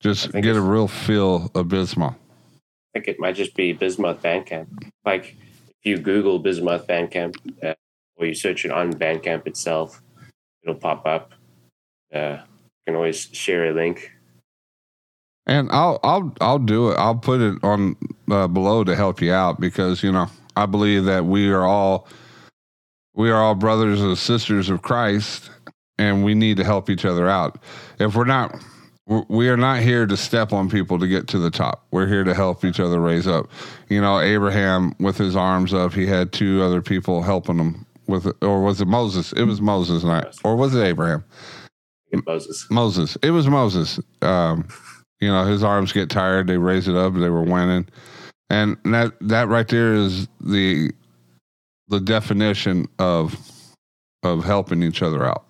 just 0.00 0.32
get 0.32 0.56
a 0.56 0.60
real 0.60 0.88
feel 0.88 1.50
of 1.54 1.68
Bismoth. 1.68 2.14
I 2.14 2.98
think 3.00 3.08
it 3.08 3.20
might 3.20 3.34
just 3.36 3.54
be 3.54 3.72
Bismoth 3.74 4.22
Bandcamp. 4.22 4.66
Like 5.04 5.36
if 5.82 5.86
you 5.86 5.98
Google 5.98 6.38
Bismoth 6.38 6.86
Bandcamp 6.86 7.36
uh, 7.62 7.74
or 8.16 8.26
you 8.26 8.34
search 8.34 8.64
it 8.64 8.70
on 8.70 8.92
Bandcamp 8.92 9.46
itself, 9.46 10.02
it'll 10.62 10.74
pop 10.74 11.06
up. 11.06 11.32
Uh, 12.12 12.38
you 12.40 12.86
can 12.86 12.96
always 12.96 13.28
share 13.32 13.66
a 13.66 13.72
link. 13.72 14.12
And 15.46 15.70
I'll 15.70 15.98
I'll 16.02 16.34
I'll 16.40 16.58
do 16.58 16.90
it. 16.90 16.98
I'll 16.98 17.14
put 17.14 17.40
it 17.40 17.58
on 17.62 17.96
uh, 18.30 18.48
below 18.48 18.84
to 18.84 18.94
help 18.94 19.22
you 19.22 19.32
out 19.32 19.60
because 19.60 20.02
you 20.02 20.12
know 20.12 20.28
I 20.56 20.66
believe 20.66 21.04
that 21.04 21.24
we 21.24 21.48
are 21.50 21.64
all 21.64 22.06
we 23.14 23.30
are 23.30 23.42
all 23.42 23.54
brothers 23.54 24.02
and 24.02 24.16
sisters 24.18 24.68
of 24.68 24.82
Christ, 24.82 25.50
and 25.98 26.22
we 26.22 26.34
need 26.34 26.58
to 26.58 26.64
help 26.64 26.90
each 26.90 27.06
other 27.06 27.28
out. 27.28 27.62
If 27.98 28.14
we're 28.14 28.26
not, 28.26 28.62
we 29.28 29.48
are 29.48 29.56
not 29.56 29.80
here 29.80 30.06
to 30.06 30.16
step 30.16 30.52
on 30.52 30.68
people 30.68 30.98
to 30.98 31.06
get 31.06 31.28
to 31.28 31.38
the 31.38 31.50
top. 31.50 31.86
We're 31.90 32.06
here 32.06 32.24
to 32.24 32.34
help 32.34 32.64
each 32.64 32.78
other 32.78 33.00
raise 33.00 33.26
up. 33.26 33.48
You 33.88 34.00
know, 34.00 34.20
Abraham 34.20 34.94
with 35.00 35.16
his 35.16 35.34
arms 35.34 35.72
up, 35.72 35.94
he 35.94 36.06
had 36.06 36.32
two 36.32 36.62
other 36.62 36.82
people 36.82 37.22
helping 37.22 37.58
him 37.58 37.86
with, 38.06 38.26
it. 38.26 38.36
or 38.42 38.62
was 38.62 38.80
it 38.80 38.88
Moses? 38.88 39.32
It 39.32 39.44
was 39.44 39.60
Moses, 39.60 40.04
not 40.04 40.36
or 40.44 40.56
was 40.56 40.74
it 40.74 40.84
Abraham? 40.84 41.24
Moses. 42.26 42.66
Moses. 42.70 43.16
It 43.22 43.30
was 43.30 43.48
Moses. 43.48 44.00
Um, 44.22 44.68
you 45.20 45.28
know, 45.28 45.44
his 45.44 45.62
arms 45.62 45.92
get 45.92 46.10
tired. 46.10 46.46
They 46.46 46.58
raise 46.58 46.88
it 46.88 46.96
up. 46.96 47.14
They 47.14 47.30
were 47.30 47.42
winning, 47.42 47.86
and 48.50 48.76
that 48.84 49.12
that 49.20 49.48
right 49.48 49.68
there 49.68 49.94
is 49.94 50.28
the 50.40 50.90
the 51.88 52.00
definition 52.00 52.86
of 52.98 53.36
of 54.22 54.44
helping 54.44 54.82
each 54.82 55.02
other 55.02 55.26
out. 55.26 55.44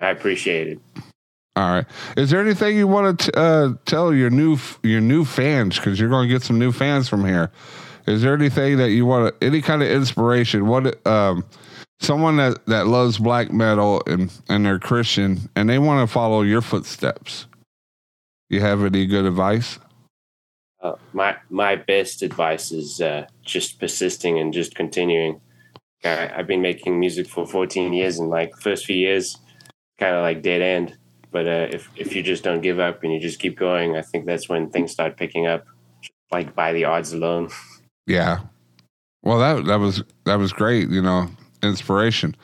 I 0.00 0.10
appreciate 0.10 0.68
it. 0.68 0.80
All 1.58 1.70
right. 1.70 1.86
Is 2.16 2.30
there 2.30 2.40
anything 2.40 2.76
you 2.76 2.86
want 2.86 3.18
to 3.18 3.36
uh, 3.36 3.74
tell 3.84 4.14
your 4.14 4.30
new 4.30 4.58
your 4.84 5.00
new 5.00 5.24
fans? 5.24 5.74
Because 5.74 5.98
you're 5.98 6.08
going 6.08 6.28
to 6.28 6.32
get 6.32 6.44
some 6.44 6.56
new 6.56 6.70
fans 6.70 7.08
from 7.08 7.24
here. 7.24 7.50
Is 8.06 8.22
there 8.22 8.32
anything 8.32 8.76
that 8.76 8.90
you 8.90 9.04
want? 9.04 9.34
Any 9.42 9.60
kind 9.60 9.82
of 9.82 9.88
inspiration? 9.88 10.68
What 10.68 11.04
um, 11.04 11.44
someone 11.98 12.36
that 12.36 12.64
that 12.66 12.86
loves 12.86 13.18
black 13.18 13.50
metal 13.50 14.04
and 14.06 14.32
and 14.48 14.64
they're 14.64 14.78
Christian 14.78 15.50
and 15.56 15.68
they 15.68 15.80
want 15.80 16.08
to 16.08 16.12
follow 16.12 16.42
your 16.42 16.60
footsteps. 16.60 17.46
You 18.48 18.60
have 18.60 18.84
any 18.84 19.06
good 19.06 19.24
advice? 19.24 19.80
Uh, 20.80 20.92
my 21.12 21.38
my 21.50 21.74
best 21.74 22.22
advice 22.22 22.70
is 22.70 23.00
uh, 23.00 23.26
just 23.42 23.80
persisting 23.80 24.38
and 24.38 24.52
just 24.54 24.76
continuing. 24.76 25.40
I, 26.04 26.30
I've 26.36 26.46
been 26.46 26.62
making 26.62 27.00
music 27.00 27.26
for 27.26 27.48
14 27.48 27.92
years, 27.92 28.20
and 28.20 28.30
like 28.30 28.54
first 28.60 28.86
few 28.86 28.94
years, 28.94 29.36
kind 29.98 30.14
of 30.14 30.22
like 30.22 30.40
dead 30.40 30.62
end. 30.62 30.96
But 31.30 31.46
uh, 31.46 31.68
if 31.70 31.88
if 31.96 32.14
you 32.14 32.22
just 32.22 32.42
don't 32.42 32.60
give 32.60 32.80
up 32.80 33.02
and 33.02 33.12
you 33.12 33.20
just 33.20 33.38
keep 33.38 33.58
going, 33.58 33.96
I 33.96 34.02
think 34.02 34.26
that's 34.26 34.48
when 34.48 34.70
things 34.70 34.92
start 34.92 35.16
picking 35.16 35.46
up, 35.46 35.66
like 36.30 36.54
by 36.54 36.72
the 36.72 36.84
odds 36.84 37.12
alone. 37.12 37.50
Yeah. 38.06 38.40
Well, 39.22 39.38
that 39.38 39.66
that 39.66 39.78
was 39.78 40.02
that 40.24 40.36
was 40.36 40.52
great. 40.52 40.88
You 40.88 41.02
know, 41.02 41.28
inspiration. 41.62 42.34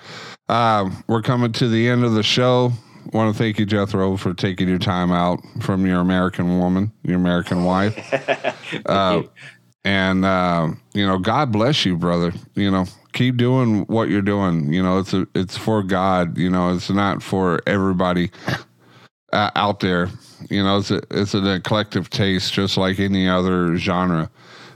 Um, 0.49 1.03
we're 1.09 1.23
coming 1.23 1.53
to 1.53 1.69
the 1.69 1.89
end 1.89 2.05
of 2.05 2.13
the 2.13 2.23
show. 2.23 2.73
Want 3.13 3.35
to 3.35 3.39
thank 3.39 3.59
you, 3.59 3.67
Jethro, 3.67 4.17
for 4.17 4.33
taking 4.35 4.69
your 4.69 4.79
time 4.79 5.13
out 5.13 5.41
from 5.61 5.87
your 5.87 6.01
American 6.01 6.59
woman, 6.59 6.91
your 7.03 7.17
American 7.17 7.65
wife. 7.65 7.97
uh, 8.87 9.23
and 9.85 10.25
uh, 10.25 10.71
you 10.95 11.07
know, 11.07 11.19
God 11.19 11.53
bless 11.53 11.85
you, 11.85 11.97
brother. 11.97 12.33
You 12.55 12.71
know, 12.71 12.87
keep 13.13 13.37
doing 13.37 13.83
what 13.83 14.09
you're 14.09 14.23
doing. 14.23 14.73
You 14.73 14.83
know, 14.83 14.99
it's 14.99 15.13
a, 15.15 15.27
it's 15.35 15.57
for 15.57 15.83
God. 15.83 16.37
You 16.37 16.51
know, 16.51 16.75
it's 16.75 16.91
not 16.91 17.23
for 17.23 17.61
everybody 17.67 18.31
uh, 19.35 19.51
out 19.57 19.81
there. 19.81 20.09
You 20.51 20.63
know, 20.63 20.79
it's 20.79 20.91
a, 20.91 21.03
it's 21.11 21.35
an 21.35 21.47
eclectic 21.47 22.09
taste, 22.11 22.53
just 22.53 22.77
like 22.77 22.99
any 23.01 23.29
other 23.29 23.77
genre. 23.77 24.31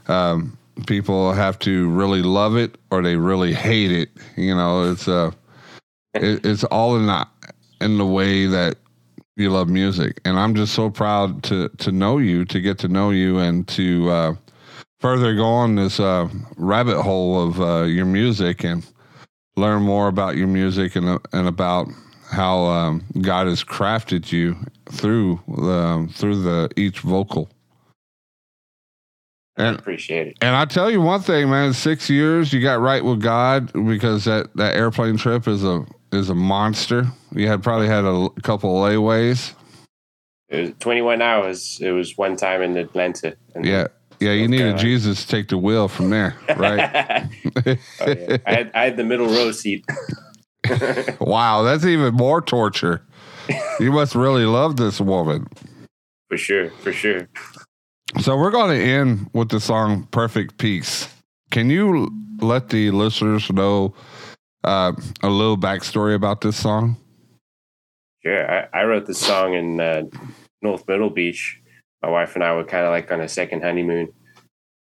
Um, 0.07 0.57
people 0.87 1.33
have 1.33 1.59
to 1.59 1.89
really 1.89 2.21
love 2.21 2.55
it 2.55 2.77
or 2.91 3.01
they 3.01 3.15
really 3.15 3.53
hate 3.53 3.91
it. 3.91 4.09
You 4.35 4.55
know, 4.55 4.91
it's 4.91 5.07
uh, 5.07 5.31
it, 6.13 6.45
it's 6.45 6.63
all 6.65 6.95
in 6.97 7.07
the 7.07 7.27
in 7.81 7.97
the 7.97 8.05
way 8.05 8.45
that 8.45 8.77
you 9.35 9.49
love 9.49 9.69
music, 9.69 10.19
and 10.25 10.37
I'm 10.37 10.53
just 10.53 10.73
so 10.73 10.89
proud 10.89 11.43
to 11.43 11.69
to 11.69 11.91
know 11.91 12.17
you, 12.17 12.45
to 12.45 12.59
get 12.59 12.77
to 12.79 12.87
know 12.87 13.11
you, 13.11 13.39
and 13.39 13.67
to 13.69 14.09
uh, 14.09 14.33
further 14.99 15.35
go 15.35 15.45
on 15.45 15.75
this 15.75 15.99
uh, 15.99 16.27
rabbit 16.57 17.01
hole 17.01 17.47
of 17.47 17.61
uh, 17.61 17.83
your 17.83 18.05
music 18.05 18.63
and 18.63 18.85
learn 19.55 19.83
more 19.83 20.07
about 20.07 20.35
your 20.35 20.47
music 20.47 20.95
and 20.95 21.07
uh, 21.07 21.19
and 21.31 21.47
about 21.47 21.87
how 22.29 22.65
um, 22.65 23.05
God 23.21 23.47
has 23.47 23.63
crafted 23.63 24.31
you 24.31 24.57
through 24.91 25.41
the 25.47 26.09
through 26.13 26.43
the 26.43 26.69
each 26.77 26.99
vocal. 27.01 27.49
I 29.57 29.67
And 29.67 29.79
appreciate 29.79 30.27
it. 30.29 30.37
and 30.41 30.55
I 30.55 30.65
tell 30.65 30.91
you 30.91 31.01
one 31.01 31.21
thing, 31.21 31.49
man, 31.49 31.73
six 31.73 32.09
years 32.09 32.53
you 32.53 32.61
got 32.61 32.79
right 32.81 33.03
with 33.03 33.21
God 33.21 33.73
because 33.73 34.25
that, 34.25 34.55
that 34.55 34.75
airplane 34.75 35.17
trip 35.17 35.47
is 35.47 35.63
a 35.63 35.85
is 36.11 36.29
a 36.29 36.35
monster. 36.35 37.07
You 37.33 37.47
had 37.47 37.63
probably 37.63 37.87
had 37.87 38.05
a 38.05 38.29
couple 38.43 38.83
of 38.85 38.91
layaways. 38.91 39.53
It 40.49 40.61
was 40.61 40.71
21 40.79 41.21
hours. 41.21 41.79
It 41.81 41.91
was 41.91 42.17
one 42.17 42.35
time 42.37 42.61
in 42.63 42.77
Atlanta. 42.77 43.37
And 43.55 43.65
Yeah. 43.65 43.87
Yeah, 44.19 44.33
you 44.33 44.47
needed 44.47 44.77
Carolina. 44.77 44.79
Jesus 44.79 45.23
to 45.25 45.27
take 45.29 45.49
the 45.49 45.57
wheel 45.57 45.87
from 45.87 46.09
there, 46.09 46.35
right? 46.57 47.27
Oh, 47.99 48.07
yeah. 48.07 48.37
I 48.45 48.53
had 48.53 48.71
I 48.75 48.83
had 48.85 48.97
the 48.97 49.03
middle 49.05 49.27
row 49.27 49.51
seat. 49.51 49.85
wow, 51.19 51.63
that's 51.63 51.85
even 51.85 52.13
more 52.13 52.41
torture. 52.41 53.05
You 53.79 53.91
must 53.91 54.15
really 54.15 54.45
love 54.45 54.77
this 54.77 54.99
woman. 55.01 55.47
For 56.29 56.37
sure, 56.37 56.69
for 56.81 56.93
sure. 56.93 57.27
So 58.21 58.37
we're 58.37 58.51
going 58.51 58.77
to 58.77 58.83
end 58.83 59.29
with 59.33 59.49
the 59.49 59.59
song 59.59 60.07
"Perfect 60.11 60.57
Peace." 60.57 61.07
Can 61.51 61.69
you 61.69 62.09
let 62.41 62.69
the 62.69 62.91
listeners 62.91 63.51
know 63.51 63.93
uh, 64.63 64.93
a 65.23 65.29
little 65.29 65.57
backstory 65.57 66.13
about 66.13 66.41
this 66.41 66.57
song? 66.57 66.97
Sure. 68.23 68.51
I, 68.51 68.67
I 68.73 68.83
wrote 68.83 69.05
this 69.05 69.19
song 69.19 69.53
in 69.53 69.79
uh, 69.79 70.03
North 70.61 70.87
Myrtle 70.87 71.09
Beach. 71.09 71.61
My 72.01 72.09
wife 72.09 72.35
and 72.35 72.43
I 72.43 72.53
were 72.53 72.63
kind 72.63 72.85
of 72.85 72.91
like 72.91 73.11
on 73.11 73.21
a 73.21 73.27
second 73.27 73.63
honeymoon. 73.63 74.13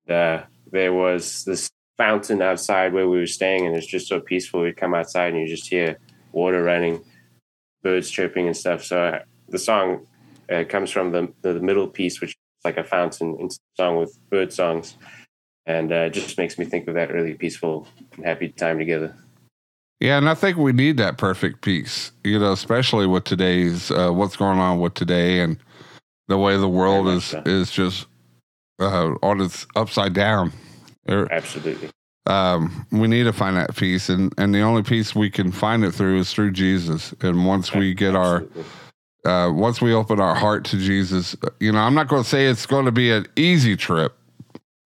Uh, 0.09 0.43
there 0.71 0.93
was 0.93 1.45
this 1.45 1.71
fountain 1.99 2.41
outside 2.41 2.93
where 2.95 3.09
we 3.09 3.19
were 3.19 3.27
staying, 3.27 3.67
and 3.67 3.77
it's 3.77 3.87
just 3.87 4.09
so 4.09 4.21
peaceful. 4.21 4.63
We'd 4.63 4.77
come 4.77 4.95
outside 4.95 5.35
and 5.35 5.43
you 5.43 5.49
just 5.49 5.69
hear 5.69 5.99
water 6.33 6.63
running, 6.63 7.05
birds 7.83 8.09
chirping, 8.11 8.47
and 8.47 8.57
stuff. 8.57 8.85
So 8.85 9.03
uh, 9.03 9.19
the 9.49 9.59
song 9.59 10.07
uh, 10.51 10.65
comes 10.69 10.91
from 10.91 11.13
the, 11.13 11.33
the 11.43 11.55
middle 11.55 11.89
piece, 11.89 12.21
which 12.21 12.31
is 12.31 12.37
like 12.65 12.79
a 12.79 12.85
fountain 12.85 13.37
in 13.39 13.51
song 13.77 13.97
with 13.97 14.19
bird 14.31 14.53
songs. 14.53 14.97
And 15.67 15.93
uh, 15.93 16.07
it 16.07 16.15
just 16.15 16.39
makes 16.39 16.59
me 16.59 16.65
think 16.65 16.89
of 16.89 16.95
that 16.95 17.13
really 17.13 17.35
peaceful 17.35 17.87
and 18.17 18.25
happy 18.25 18.49
time 18.49 18.79
together. 18.79 19.15
Yeah, 20.01 20.17
and 20.17 20.29
I 20.29 20.35
think 20.35 20.57
we 20.57 20.73
need 20.73 20.97
that 20.99 21.19
perfect 21.19 21.61
peace, 21.61 22.13
you 22.23 22.39
know, 22.39 22.53
especially 22.53 23.07
with 23.07 23.25
today's 23.25 23.91
uh, 23.91 24.11
what's 24.11 24.37
going 24.37 24.61
on 24.61 24.79
with 24.79 24.95
today 24.95 25.41
and 25.41 25.59
the 26.29 26.39
way 26.39 26.57
the 26.57 26.69
world 26.69 27.09
is 27.09 27.25
so. 27.25 27.43
is 27.45 27.71
just 27.73 28.07
uh, 28.79 29.15
on 29.23 29.41
its 29.41 29.67
upside 29.75 30.13
down. 30.13 30.53
Er, 31.09 31.29
Absolutely. 31.31 31.91
Um, 32.27 32.87
we 32.93 33.09
need 33.09 33.25
to 33.25 33.33
find 33.33 33.57
that 33.57 33.75
peace, 33.75 34.11
and 34.11 34.33
and 34.37 34.55
the 34.55 34.61
only 34.61 34.83
peace 34.83 35.15
we 35.15 35.31
can 35.31 35.51
find 35.51 35.83
it 35.83 35.93
through 35.93 36.19
is 36.19 36.33
through 36.33 36.53
Jesus. 36.53 37.15
And 37.23 37.47
once 37.47 37.73
we 37.73 37.95
get 37.95 38.15
our 38.15 38.45
uh, 39.25 39.51
once 39.51 39.81
we 39.81 39.95
open 39.95 40.21
our 40.21 40.35
heart 40.35 40.65
to 40.67 40.77
Jesus, 40.77 41.35
uh, 41.43 41.49
you 41.59 41.73
know, 41.73 41.79
I'm 41.79 41.95
not 41.95 42.09
going 42.09 42.23
to 42.23 42.29
say 42.29 42.47
it's 42.47 42.67
going 42.67 42.85
to 42.85 42.93
be 42.93 43.11
an 43.11 43.27
easy 43.37 43.77
trip. 43.77 44.15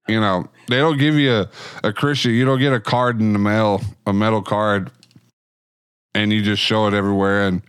You 0.08 0.20
know, 0.20 0.48
they 0.68 0.78
don't 0.78 0.98
give 0.98 1.16
you 1.16 1.32
a, 1.32 1.50
a 1.84 1.92
Christian, 1.92 2.32
you 2.32 2.44
don't 2.44 2.60
get 2.60 2.72
a 2.72 2.80
card 2.80 3.20
in 3.20 3.32
the 3.32 3.38
mail, 3.38 3.80
a 4.06 4.12
metal 4.12 4.42
card, 4.42 4.90
and 6.14 6.32
you 6.32 6.42
just 6.42 6.62
show 6.62 6.86
it 6.86 6.94
everywhere, 6.94 7.48
and 7.48 7.62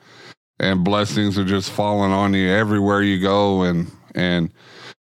and 0.60 0.84
blessings 0.84 1.38
are 1.38 1.46
just 1.46 1.72
falling 1.72 2.12
on 2.12 2.34
you 2.36 2.48
everywhere 2.48 3.02
you 3.02 3.20
go, 3.20 3.64
and 3.64 3.92
and 4.14 4.52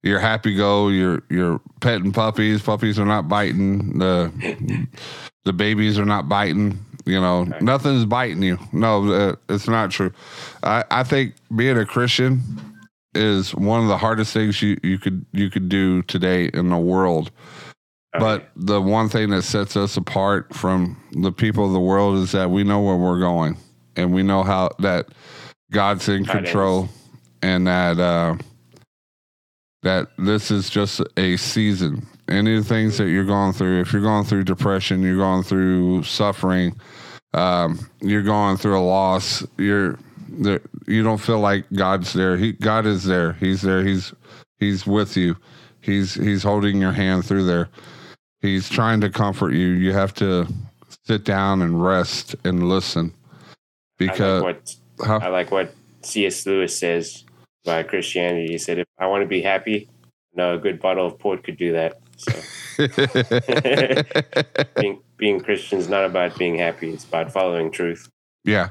you're 0.03 0.19
happy 0.19 0.55
go. 0.55 0.89
You're 0.89 1.23
you're 1.29 1.61
petting 1.79 2.11
puppies. 2.11 2.61
Puppies 2.61 2.97
are 2.99 3.05
not 3.05 3.27
biting. 3.27 3.99
The 3.99 4.87
the 5.45 5.53
babies 5.53 5.99
are 5.99 6.05
not 6.05 6.27
biting. 6.27 6.83
You 7.05 7.19
know, 7.19 7.45
nothing's 7.61 8.05
biting 8.05 8.43
you. 8.43 8.59
No, 8.71 9.11
uh, 9.11 9.35
it's 9.49 9.67
not 9.67 9.91
true. 9.91 10.11
I, 10.63 10.83
I 10.91 11.03
think 11.03 11.33
being 11.55 11.77
a 11.77 11.85
Christian 11.85 12.41
is 13.13 13.53
one 13.55 13.81
of 13.81 13.87
the 13.87 13.97
hardest 13.97 14.33
things 14.33 14.61
you, 14.61 14.79
you 14.83 14.97
could 14.97 15.25
you 15.31 15.49
could 15.49 15.69
do 15.69 16.01
today 16.03 16.49
in 16.53 16.69
the 16.69 16.77
world. 16.77 17.31
But 18.13 18.49
the 18.57 18.81
one 18.81 19.07
thing 19.07 19.29
that 19.29 19.43
sets 19.43 19.77
us 19.77 19.95
apart 19.95 20.53
from 20.53 21.01
the 21.13 21.31
people 21.31 21.65
of 21.65 21.71
the 21.71 21.79
world 21.79 22.17
is 22.17 22.33
that 22.33 22.51
we 22.51 22.63
know 22.63 22.81
where 22.81 22.97
we're 22.97 23.19
going, 23.19 23.55
and 23.95 24.13
we 24.13 24.21
know 24.21 24.43
how 24.43 24.71
that 24.79 25.07
God's 25.71 26.09
in 26.09 26.25
control, 26.25 26.89
and 27.41 27.67
that 27.67 27.99
uh, 27.99 28.35
that 29.83 30.09
this 30.17 30.51
is 30.51 30.69
just 30.69 31.01
a 31.17 31.37
season. 31.37 32.05
Any 32.27 32.55
of 32.55 32.63
the 32.63 32.69
things 32.69 32.97
that 32.97 33.09
you're 33.09 33.25
going 33.25 33.53
through, 33.53 33.81
if 33.81 33.91
you're 33.91 34.01
going 34.01 34.23
through 34.25 34.43
depression, 34.43 35.01
you're 35.01 35.17
going 35.17 35.43
through 35.43 36.03
suffering, 36.03 36.79
um, 37.33 37.79
you're 38.01 38.21
going 38.21 38.57
through 38.57 38.77
a 38.77 38.81
loss, 38.81 39.45
you're 39.57 39.97
there, 40.29 40.61
you 40.87 41.03
don't 41.03 41.17
feel 41.17 41.39
like 41.39 41.65
God's 41.73 42.13
there. 42.13 42.37
He 42.37 42.53
God 42.53 42.85
is 42.85 43.03
there. 43.03 43.33
He's 43.33 43.61
there. 43.61 43.83
He's 43.83 44.13
he's 44.59 44.85
with 44.85 45.17
you. 45.17 45.35
He's 45.81 46.13
he's 46.13 46.43
holding 46.43 46.79
your 46.79 46.93
hand 46.93 47.25
through 47.25 47.45
there. 47.45 47.69
He's 48.39 48.69
trying 48.69 49.01
to 49.01 49.09
comfort 49.09 49.51
you. 49.51 49.67
You 49.67 49.93
have 49.93 50.13
to 50.15 50.47
sit 51.05 51.25
down 51.25 51.61
and 51.61 51.83
rest 51.83 52.35
and 52.43 52.69
listen 52.69 53.13
because 53.97 54.41
I 54.41 54.45
like 54.45 54.55
what 54.55 54.75
Huh? 55.01 55.19
I 55.21 55.27
like 55.29 55.51
what 55.51 55.73
C.S. 56.03 56.45
Lewis 56.45 56.77
says 56.77 57.23
about 57.63 57.87
Christianity. 57.87 58.51
He 58.51 58.57
said, 58.57 58.79
"If 58.79 58.87
I 58.97 59.07
want 59.07 59.23
to 59.23 59.27
be 59.27 59.41
happy, 59.41 59.89
no, 60.33 60.55
a 60.55 60.57
good 60.57 60.79
bottle 60.79 61.05
of 61.05 61.19
port 61.19 61.43
could 61.43 61.57
do 61.57 61.73
that." 61.73 61.99
So 62.17 62.31
being 64.79 65.01
being 65.17 65.39
Christian 65.39 65.79
is 65.79 65.89
not 65.89 66.05
about 66.05 66.37
being 66.37 66.57
happy; 66.57 66.91
it's 66.91 67.05
about 67.05 67.31
following 67.31 67.71
truth. 67.71 68.09
Yeah, 68.43 68.69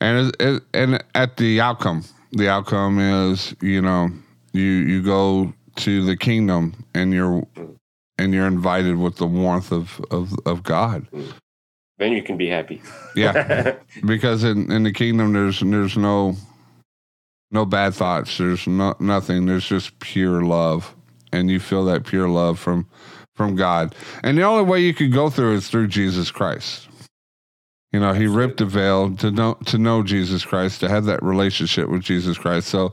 and 0.00 0.34
and 0.74 1.02
at 1.14 1.36
the 1.36 1.60
outcome, 1.60 2.04
the 2.32 2.48
outcome 2.48 2.98
is 2.98 3.54
you 3.60 3.80
know 3.80 4.10
you 4.52 4.62
you 4.62 5.02
go 5.02 5.52
to 5.76 6.04
the 6.04 6.16
kingdom 6.16 6.74
and 6.94 7.12
you're 7.12 7.42
mm. 7.56 7.76
and 8.18 8.32
you're 8.32 8.46
invited 8.46 8.96
with 8.96 9.16
the 9.16 9.26
warmth 9.26 9.72
of 9.72 10.00
of 10.10 10.32
of 10.46 10.62
God. 10.62 11.06
Mm. 11.12 11.32
Then 11.98 12.12
you 12.12 12.22
can 12.22 12.36
be 12.36 12.48
happy. 12.48 12.82
Yeah, 13.14 13.76
because 14.04 14.44
in 14.44 14.70
in 14.70 14.82
the 14.82 14.92
kingdom 14.92 15.32
there's 15.32 15.60
there's 15.60 15.96
no 15.96 16.36
no 17.54 17.64
bad 17.64 17.94
thoughts. 17.94 18.36
There's 18.36 18.66
no 18.66 18.94
nothing. 18.98 19.46
There's 19.46 19.66
just 19.66 19.98
pure 20.00 20.42
love, 20.42 20.94
and 21.32 21.48
you 21.48 21.60
feel 21.60 21.84
that 21.86 22.04
pure 22.04 22.28
love 22.28 22.58
from 22.58 22.86
from 23.36 23.54
God. 23.54 23.94
And 24.22 24.36
the 24.36 24.42
only 24.42 24.64
way 24.64 24.80
you 24.80 24.92
could 24.92 25.12
go 25.12 25.30
through 25.30 25.54
is 25.54 25.68
through 25.68 25.88
Jesus 25.88 26.30
Christ. 26.30 26.88
You 27.92 28.00
know, 28.00 28.12
He 28.12 28.26
ripped 28.26 28.58
the 28.58 28.66
veil 28.66 29.16
to 29.16 29.30
know 29.30 29.54
to 29.66 29.78
know 29.78 30.02
Jesus 30.02 30.44
Christ, 30.44 30.80
to 30.80 30.88
have 30.88 31.04
that 31.04 31.22
relationship 31.22 31.88
with 31.88 32.02
Jesus 32.02 32.36
Christ. 32.36 32.68
So, 32.68 32.92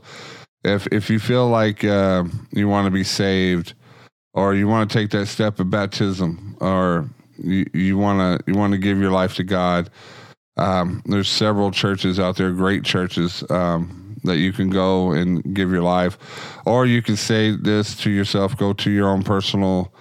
if 0.64 0.86
if 0.86 1.10
you 1.10 1.18
feel 1.18 1.48
like 1.48 1.82
uh, 1.82 2.24
you 2.52 2.68
want 2.68 2.86
to 2.86 2.92
be 2.92 3.04
saved, 3.04 3.74
or 4.32 4.54
you 4.54 4.68
want 4.68 4.88
to 4.88 4.96
take 4.96 5.10
that 5.10 5.26
step 5.26 5.58
of 5.58 5.70
baptism, 5.70 6.56
or 6.60 7.10
you, 7.36 7.66
you 7.74 7.98
want 7.98 8.20
to 8.20 8.50
you 8.50 8.56
want 8.56 8.74
to 8.74 8.78
give 8.78 8.98
your 8.98 9.10
life 9.10 9.34
to 9.34 9.44
God, 9.44 9.90
um, 10.56 11.02
there's 11.04 11.28
several 11.28 11.72
churches 11.72 12.20
out 12.20 12.36
there, 12.36 12.52
great 12.52 12.84
churches 12.84 13.42
um, 13.50 14.01
that 14.24 14.38
you 14.38 14.52
can 14.52 14.70
go 14.70 15.12
and 15.12 15.54
give 15.54 15.70
your 15.70 15.82
life, 15.82 16.18
or 16.66 16.86
you 16.86 17.02
can 17.02 17.16
say 17.16 17.56
this 17.56 17.96
to 17.98 18.10
yourself: 18.10 18.56
go 18.56 18.72
to 18.74 18.90
your 18.90 19.08
own 19.08 19.22
personal 19.22 19.92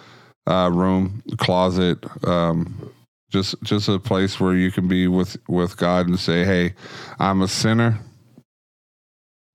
uh, 0.47 0.69
room, 0.73 1.23
closet, 1.37 1.99
um, 2.27 2.91
just 3.31 3.55
just 3.63 3.87
a 3.89 3.99
place 3.99 4.39
where 4.39 4.55
you 4.55 4.71
can 4.71 4.87
be 4.87 5.07
with 5.07 5.37
with 5.47 5.77
God 5.77 6.07
and 6.07 6.19
say, 6.19 6.45
"Hey, 6.45 6.75
I'm 7.19 7.41
a 7.41 7.47
sinner, 7.47 7.99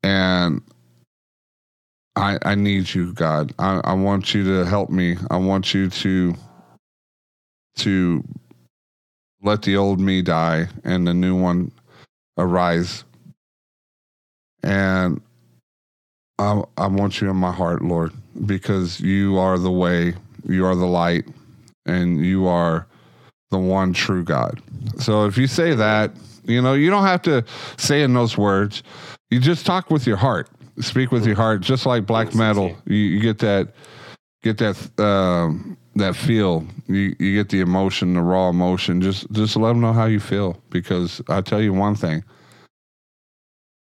and 0.02 0.62
I 2.16 2.38
I 2.42 2.54
need 2.54 2.94
you, 2.94 3.12
God. 3.12 3.54
I, 3.58 3.80
I 3.84 3.94
want 3.94 4.34
you 4.34 4.44
to 4.44 4.66
help 4.66 4.90
me. 4.90 5.16
I 5.30 5.36
want 5.36 5.74
you 5.74 5.90
to 5.90 6.34
to 7.78 8.24
let 9.42 9.62
the 9.62 9.76
old 9.76 10.00
me 10.00 10.22
die 10.22 10.68
and 10.84 11.06
the 11.06 11.14
new 11.14 11.36
one 11.40 11.72
arise. 12.38 13.04
And 14.66 15.20
I 16.38 16.62
I 16.76 16.88
want 16.88 17.20
you 17.20 17.30
in 17.30 17.36
my 17.36 17.52
heart, 17.52 17.82
Lord, 17.82 18.12
because 18.44 19.00
you 19.00 19.38
are 19.38 19.58
the 19.58 19.70
way, 19.70 20.14
you 20.46 20.66
are 20.66 20.74
the 20.74 20.86
light, 20.86 21.24
and 21.86 22.24
you 22.24 22.48
are 22.48 22.86
the 23.50 23.58
one 23.58 23.92
true 23.92 24.24
God. 24.24 24.60
So 24.98 25.24
if 25.26 25.38
you 25.38 25.46
say 25.46 25.74
that, 25.74 26.10
you 26.44 26.60
know, 26.60 26.74
you 26.74 26.90
don't 26.90 27.04
have 27.04 27.22
to 27.22 27.44
say 27.76 28.02
in 28.02 28.12
those 28.12 28.36
words. 28.36 28.82
You 29.30 29.38
just 29.40 29.64
talk 29.64 29.90
with 29.90 30.06
your 30.06 30.16
heart. 30.16 30.48
Speak 30.80 31.12
with 31.12 31.24
your 31.24 31.36
heart, 31.36 31.60
just 31.60 31.86
like 31.86 32.04
black 32.04 32.34
metal. 32.34 32.76
You, 32.86 32.96
you 32.96 33.20
get 33.20 33.38
that, 33.38 33.72
get 34.42 34.58
that, 34.58 34.76
um, 35.00 35.76
that 35.94 36.14
feel. 36.14 36.66
You 36.86 37.16
you 37.18 37.34
get 37.34 37.48
the 37.48 37.60
emotion, 37.60 38.14
the 38.14 38.20
raw 38.20 38.50
emotion. 38.50 39.00
Just 39.00 39.30
just 39.32 39.56
let 39.56 39.68
them 39.68 39.80
know 39.80 39.92
how 39.92 40.06
you 40.06 40.20
feel, 40.20 40.60
because 40.70 41.22
I 41.28 41.40
tell 41.40 41.62
you 41.62 41.72
one 41.72 41.94
thing. 41.94 42.24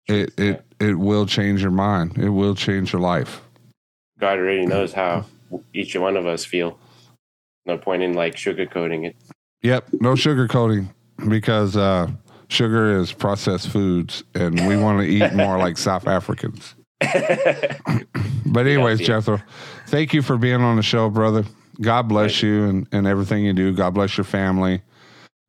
It 0.08 0.38
it 0.38 0.64
it 0.82 0.94
will 0.94 1.26
change 1.26 1.62
your 1.62 1.70
mind. 1.70 2.18
It 2.18 2.30
will 2.30 2.54
change 2.54 2.92
your 2.92 3.00
life. 3.00 3.40
God 4.18 4.38
already 4.38 4.66
knows 4.66 4.92
how 4.92 5.24
each 5.72 5.96
one 5.96 6.16
of 6.16 6.26
us 6.26 6.44
feel. 6.44 6.78
No 7.66 7.78
point 7.78 8.02
in 8.02 8.14
like 8.14 8.34
sugarcoating 8.34 9.06
it. 9.06 9.16
Yep, 9.62 9.88
no 10.00 10.14
sugarcoating 10.14 10.88
because 11.28 11.76
uh, 11.76 12.10
sugar 12.48 12.98
is 12.98 13.12
processed 13.12 13.68
foods, 13.68 14.24
and 14.34 14.66
we 14.66 14.76
want 14.76 14.98
to 15.00 15.06
eat 15.06 15.32
more 15.34 15.58
like 15.58 15.78
South 15.78 16.06
Africans. 16.06 16.74
But 18.44 18.66
anyways, 18.66 19.00
Yeah. 19.00 19.06
Jethro, 19.06 19.42
thank 19.86 20.12
you 20.12 20.20
for 20.20 20.36
being 20.36 20.60
on 20.60 20.76
the 20.76 20.82
show, 20.82 21.08
brother. 21.08 21.44
God 21.80 22.02
bless 22.02 22.42
you 22.42 22.64
and, 22.64 22.86
and 22.92 23.06
everything 23.06 23.44
you 23.46 23.54
do. 23.54 23.72
God 23.72 23.94
bless 23.94 24.16
your 24.18 24.24
family. 24.24 24.82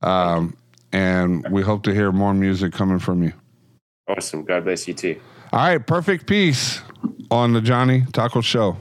Um, 0.02 0.56
and 0.94 1.46
we 1.50 1.62
hope 1.62 1.84
to 1.84 1.94
hear 1.94 2.14
more 2.14 2.34
music 2.34 2.72
coming 2.72 3.00
from 3.00 3.24
you. 3.24 3.34
Awesome. 4.08 4.44
God 4.44 4.66
bless 4.66 4.88
you 4.88 4.94
too. 4.94 5.20
All 5.52 5.60
right, 5.60 5.78
perfect 5.78 6.28
peace 6.28 6.82
on 7.32 7.54
the 7.54 7.62
Johnny 7.62 8.06
Taco 8.12 8.42
Show. 8.42 8.78